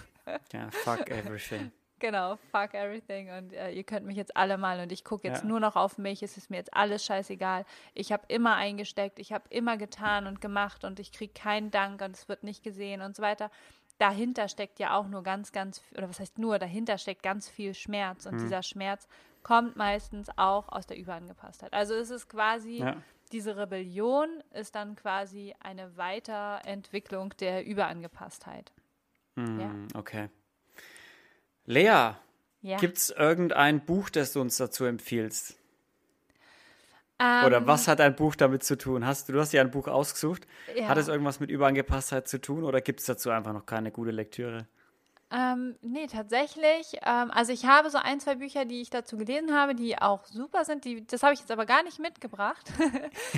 [0.53, 1.73] Ja, fuck everything.
[2.01, 5.43] Genau, fuck everything und äh, ihr könnt mich jetzt alle mal und ich gucke jetzt
[5.43, 5.49] Ja.
[5.49, 7.65] nur noch auf mich, es ist mir jetzt alles scheißegal.
[7.95, 12.01] Ich habe immer eingesteckt, ich habe immer getan und gemacht und ich kriege keinen Dank
[12.03, 13.51] und es wird nicht gesehen und so weiter.
[13.99, 17.75] Dahinter steckt ja auch nur ganz, ganz, oder was heißt nur, dahinter steckt ganz viel
[17.75, 19.09] Schmerz und dieser Schmerz
[19.43, 21.73] kommt meistens auch aus der Überangepasstheit.
[21.73, 23.03] Also es ist quasi, Ja.
[23.33, 28.73] diese Rebellion ist dann quasi eine Weiterentwicklung der Überangepasstheit.
[29.37, 30.29] Hm, Okay.
[31.65, 32.13] Lea,
[32.63, 32.77] Ja.
[32.79, 35.59] gibt's irgendein Buch, das du uns dazu empfiehlst?
[37.21, 39.05] Ähm, Oder was hat ein Buch damit zu tun?
[39.05, 40.47] Hast du, hast ja ein Buch ausgesucht.
[40.77, 40.89] Ja.
[40.89, 44.13] Hat es irgendwas mit Überangepasstheit zu tun oder gibt es dazu einfach noch keine gute
[44.13, 44.67] Lektüre?
[45.31, 46.95] Ähm, nee, tatsächlich.
[47.05, 50.25] Ähm, also ich habe so ein, zwei Bücher, die ich dazu gelesen habe, die auch
[50.27, 50.85] super sind.
[50.85, 52.73] Die, das habe ich jetzt aber gar nicht mitgebracht,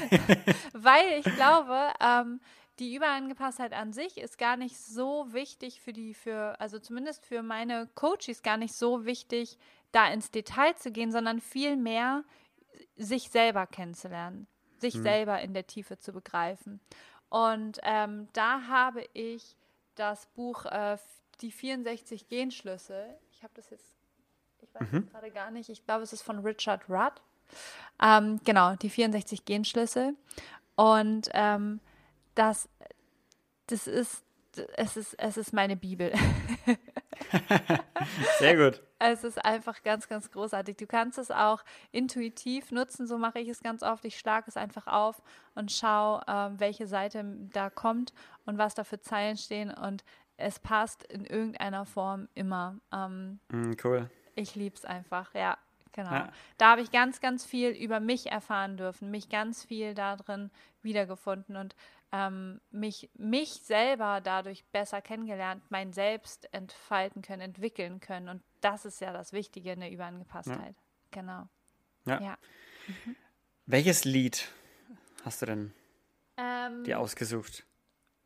[0.72, 2.40] weil ich glaube, ähm,
[2.78, 7.42] die Überangepasstheit an sich ist gar nicht so wichtig für die, für, also zumindest für
[7.42, 9.58] meine Coaches gar nicht so wichtig,
[9.90, 12.22] da ins Detail zu gehen, sondern vielmehr
[12.96, 14.46] sich selber kennenzulernen,
[14.78, 16.80] sich selber in der Tiefe zu begreifen.
[17.28, 19.56] Und ähm, da habe ich
[19.94, 20.96] das Buch äh,
[21.40, 23.16] Die 64 Genschlüssel.
[23.32, 23.96] Ich habe das jetzt,
[24.60, 27.22] ich weiß jetzt gerade gar nicht, ich glaube, es ist von Richard Rudd.
[28.02, 30.16] Ähm, genau, die 64 Genschlüssel.
[30.76, 31.80] Und ähm,
[32.34, 32.68] das,
[33.66, 34.24] das ist,
[34.76, 36.12] es ist, es ist meine Bibel.
[38.38, 38.82] Sehr gut.
[38.98, 40.76] Es ist einfach ganz, ganz großartig.
[40.76, 44.04] Du kannst es auch intuitiv nutzen, so mache ich es ganz oft.
[44.04, 45.22] Ich schlage es einfach auf
[45.54, 48.12] und schaue, ähm, welche Seite da kommt
[48.44, 49.70] und was da für Zeilen stehen.
[49.72, 50.04] Und
[50.36, 52.76] es passt in irgendeiner Form immer.
[52.92, 54.10] Ähm, Hm, cool.
[54.34, 55.56] ich liebe es einfach, ja,
[55.92, 56.12] genau.
[56.12, 56.28] Ja.
[56.58, 60.50] Da habe ich ganz, ganz viel über mich erfahren dürfen, mich ganz viel darin
[60.82, 61.74] wiedergefunden und
[62.12, 68.28] ähm, mich, mich selber dadurch besser kennengelernt, mein Selbst entfalten können, entwickeln können.
[68.28, 70.74] Und das ist ja das Wichtige in der Überangepasstheit.
[71.10, 71.48] Genau.
[72.04, 72.20] Ja.
[72.20, 72.38] Ja.
[73.66, 74.48] Welches Lied
[75.24, 75.72] hast du denn
[76.36, 77.64] Ähm, dir ausgesucht?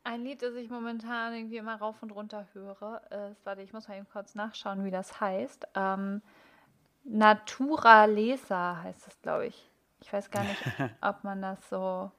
[0.05, 3.89] Ein Lied, das ich momentan irgendwie immer rauf und runter höre, ist, warte, ich muss
[3.89, 5.67] mal eben kurz nachschauen, wie das heißt.
[5.75, 6.23] Ähm,
[7.05, 9.71] Naturalesa heißt es, glaube ich.
[10.01, 10.63] Ich weiß gar nicht,
[11.01, 12.11] ob man das so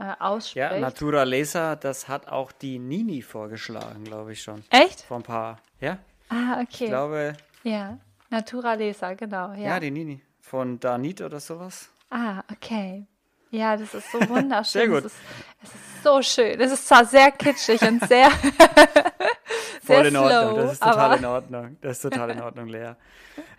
[0.00, 0.56] äh, ausspricht.
[0.56, 4.64] Ja, Naturalesa, das hat auch die Nini vorgeschlagen, glaube ich schon.
[4.70, 5.02] Echt?
[5.02, 5.58] Vor ein paar.
[5.80, 5.98] Ja,
[6.30, 6.84] Ah, okay.
[6.84, 7.32] ich glaube,
[7.64, 7.98] ja,
[8.30, 9.52] Naturalesa, genau.
[9.52, 9.58] Ja.
[9.74, 10.20] ja, die Nini.
[10.40, 11.90] Von Danit oder sowas.
[12.10, 13.06] ah, okay.
[13.52, 14.80] Ja, das ist so wunderschön.
[14.82, 15.04] Sehr gut.
[15.04, 15.18] Es ist,
[15.64, 16.60] es ist so schön.
[16.60, 18.30] Es ist zwar sehr kitschig und sehr,
[19.82, 20.50] sehr Voll in Ordnung.
[20.54, 21.76] slow, das ist total in Ordnung.
[21.80, 22.92] Das ist total in Ordnung, Lea.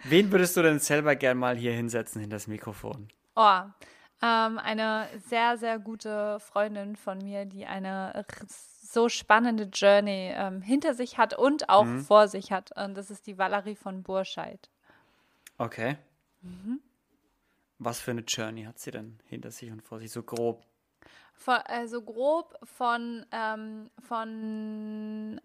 [0.05, 3.09] Wen würdest du denn selber gern mal hier hinsetzen hinter das Mikrofon?
[3.35, 3.59] Oh,
[4.21, 8.25] ähm, eine sehr, sehr gute Freundin von mir, die eine
[8.91, 12.01] so spannende Journey ähm, hinter sich hat und auch Mhm.
[12.01, 12.71] vor sich hat.
[12.77, 14.69] Und das ist die Valerie von Burscheid.
[15.57, 15.97] Okay.
[16.41, 16.81] Mhm.
[17.79, 20.11] Was für eine Journey hat sie denn hinter sich und vor sich?
[20.11, 20.63] So grob.
[21.33, 25.41] Von, also grob von, ähm, von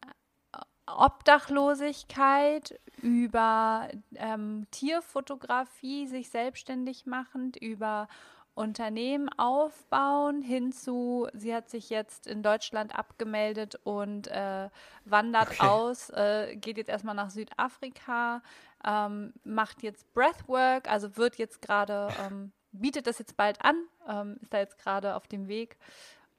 [0.86, 8.08] Obdachlosigkeit über ähm, Tierfotografie sich selbstständig machend, über
[8.56, 14.70] Unternehmen aufbauen hin zu, sie hat sich jetzt in Deutschland abgemeldet und äh,
[15.04, 15.60] wandert Okay.
[15.60, 18.42] aus, äh, geht jetzt erstmal nach Südafrika,
[18.82, 23.76] ähm, macht jetzt Breathwork, also wird jetzt gerade, ähm, bietet das jetzt bald an,
[24.08, 25.76] ähm, ist da jetzt gerade auf dem Weg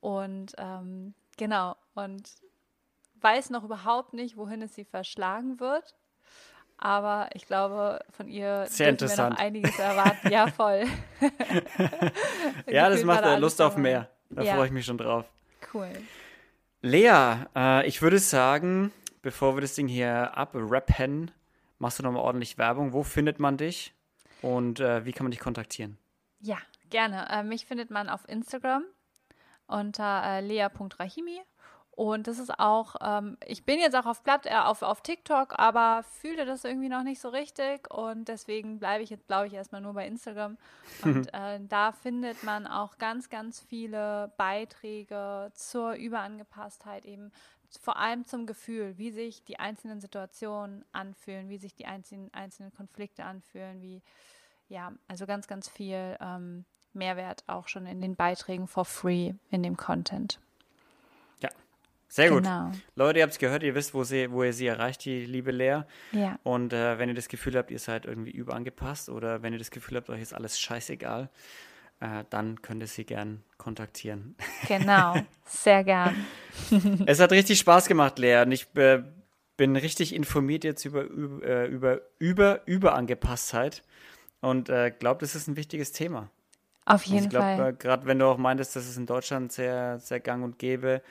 [0.01, 2.27] und ähm, genau, und
[3.21, 5.95] weiß noch überhaupt nicht, wohin es sie verschlagen wird.
[6.79, 10.29] Aber ich glaube, von ihr Sehr dürfen wir noch einiges erwarten.
[10.29, 10.85] Ja, voll.
[12.67, 14.09] Ja, das macht Lust auf mehr.
[14.29, 14.55] Da Ja.
[14.55, 15.25] freue ich mich schon drauf.
[15.73, 15.89] Cool.
[16.81, 21.31] Lea, äh, ich würde sagen, bevor wir das Ding hier abrappen,
[21.79, 22.93] machst du nochmal ordentlich Werbung.
[22.93, 23.93] Wo findet man dich?
[24.41, 25.97] Und äh, wie kann man dich kontaktieren?
[26.39, 26.57] Ja,
[26.89, 27.27] gerne.
[27.31, 28.83] Äh, mich findet man auf Instagram
[29.65, 31.41] unter äh, lea.rahimi.
[31.97, 35.57] Und das ist auch, ähm, ich bin jetzt auch auf, Blatt, äh, auf, auf TikTok,
[35.57, 37.91] aber fühle das irgendwie noch nicht so richtig.
[37.91, 40.59] Und deswegen bleibe ich jetzt, glaube ich, erstmal nur bei Instagram.
[41.03, 47.31] Und äh, da findet man auch ganz, ganz viele Beiträge zur Überangepasstheit, eben
[47.81, 52.71] vor allem zum Gefühl, wie sich die einzelnen Situationen anfühlen, wie sich die einzelnen, einzelnen
[52.75, 54.03] Konflikte anfühlen, wie,
[54.67, 59.63] ja, also ganz, ganz viel ähm, Mehrwert auch schon in den Beiträgen for free in
[59.63, 60.39] dem Content.
[62.09, 62.67] Sehr genau.
[62.67, 62.77] gut.
[62.95, 65.51] Leute, ihr habt es gehört, ihr wisst, wo, sie, wo ihr sie erreicht, die liebe
[65.51, 65.81] Lea.
[66.11, 66.39] Ja.
[66.43, 69.71] Und äh, wenn ihr das Gefühl habt, ihr seid irgendwie überangepasst oder wenn ihr das
[69.71, 71.29] Gefühl habt, euch ist alles scheißegal,
[71.99, 74.35] äh, dann könnt ihr sie gern kontaktieren.
[74.67, 76.15] Genau, sehr gern.
[77.05, 78.41] es hat richtig Spaß gemacht, Lea.
[78.43, 79.03] Und ich äh,
[79.57, 83.83] bin richtig informiert jetzt über, über, äh, über, über Überangepasstheit
[84.39, 86.29] und äh, glaube, das ist ein wichtiges Thema.
[86.85, 87.69] Auf jeden also ich glaub, Fall.
[87.69, 91.01] Äh, Gerade wenn du auch meintest, dass es in Deutschland sehr, sehr gang und gäbe,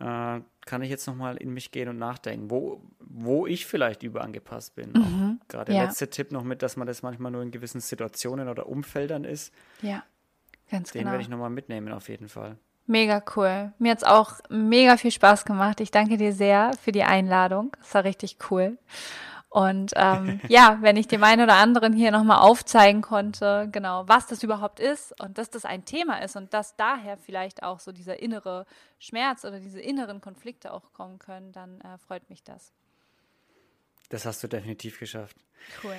[0.00, 4.74] äh, kann ich jetzt nochmal in mich gehen und nachdenken, wo, wo ich vielleicht überangepasst
[4.74, 4.92] bin.
[4.92, 5.40] Mhm.
[5.48, 5.84] Gerade der ja.
[5.84, 9.52] letzte Tipp noch mit, dass man das manchmal nur in gewissen Situationen oder Umfeldern ist.
[9.80, 10.04] Ja,
[10.70, 11.12] ganz Den genau.
[11.12, 12.56] werde ich nochmal mitnehmen, auf jeden Fall.
[12.86, 13.72] Mega cool.
[13.78, 15.80] Mir hat es auch mega viel Spaß gemacht.
[15.80, 17.76] Ich danke dir sehr für die Einladung.
[17.80, 18.76] Es war richtig cool.
[19.52, 24.26] Und ähm, ja, wenn ich dem einen oder anderen hier nochmal aufzeigen konnte, genau, was
[24.26, 27.92] das überhaupt ist und dass das ein Thema ist und dass daher vielleicht auch so
[27.92, 28.64] dieser innere
[28.98, 32.72] Schmerz oder diese inneren Konflikte auch kommen können, dann äh, freut mich das.
[34.08, 35.36] Das hast du definitiv geschafft.
[35.84, 35.96] Cool.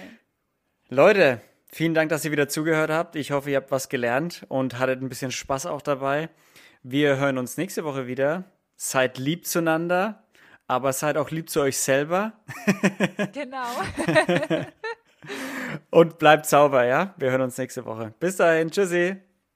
[0.89, 3.15] Leute, vielen Dank, dass ihr wieder zugehört habt.
[3.15, 6.29] Ich hoffe, ihr habt was gelernt und hattet ein bisschen Spaß auch dabei.
[6.81, 8.45] Wir hören uns nächste Woche wieder.
[8.77, 10.22] Seid lieb zueinander
[10.67, 12.33] aber seid auch lieb zu euch selber.
[13.33, 13.67] Genau.
[15.89, 17.13] Und bleibt sauber, ja?
[17.17, 18.13] Wir hören uns nächste Woche.
[18.19, 19.17] Bis dahin, tschüssi.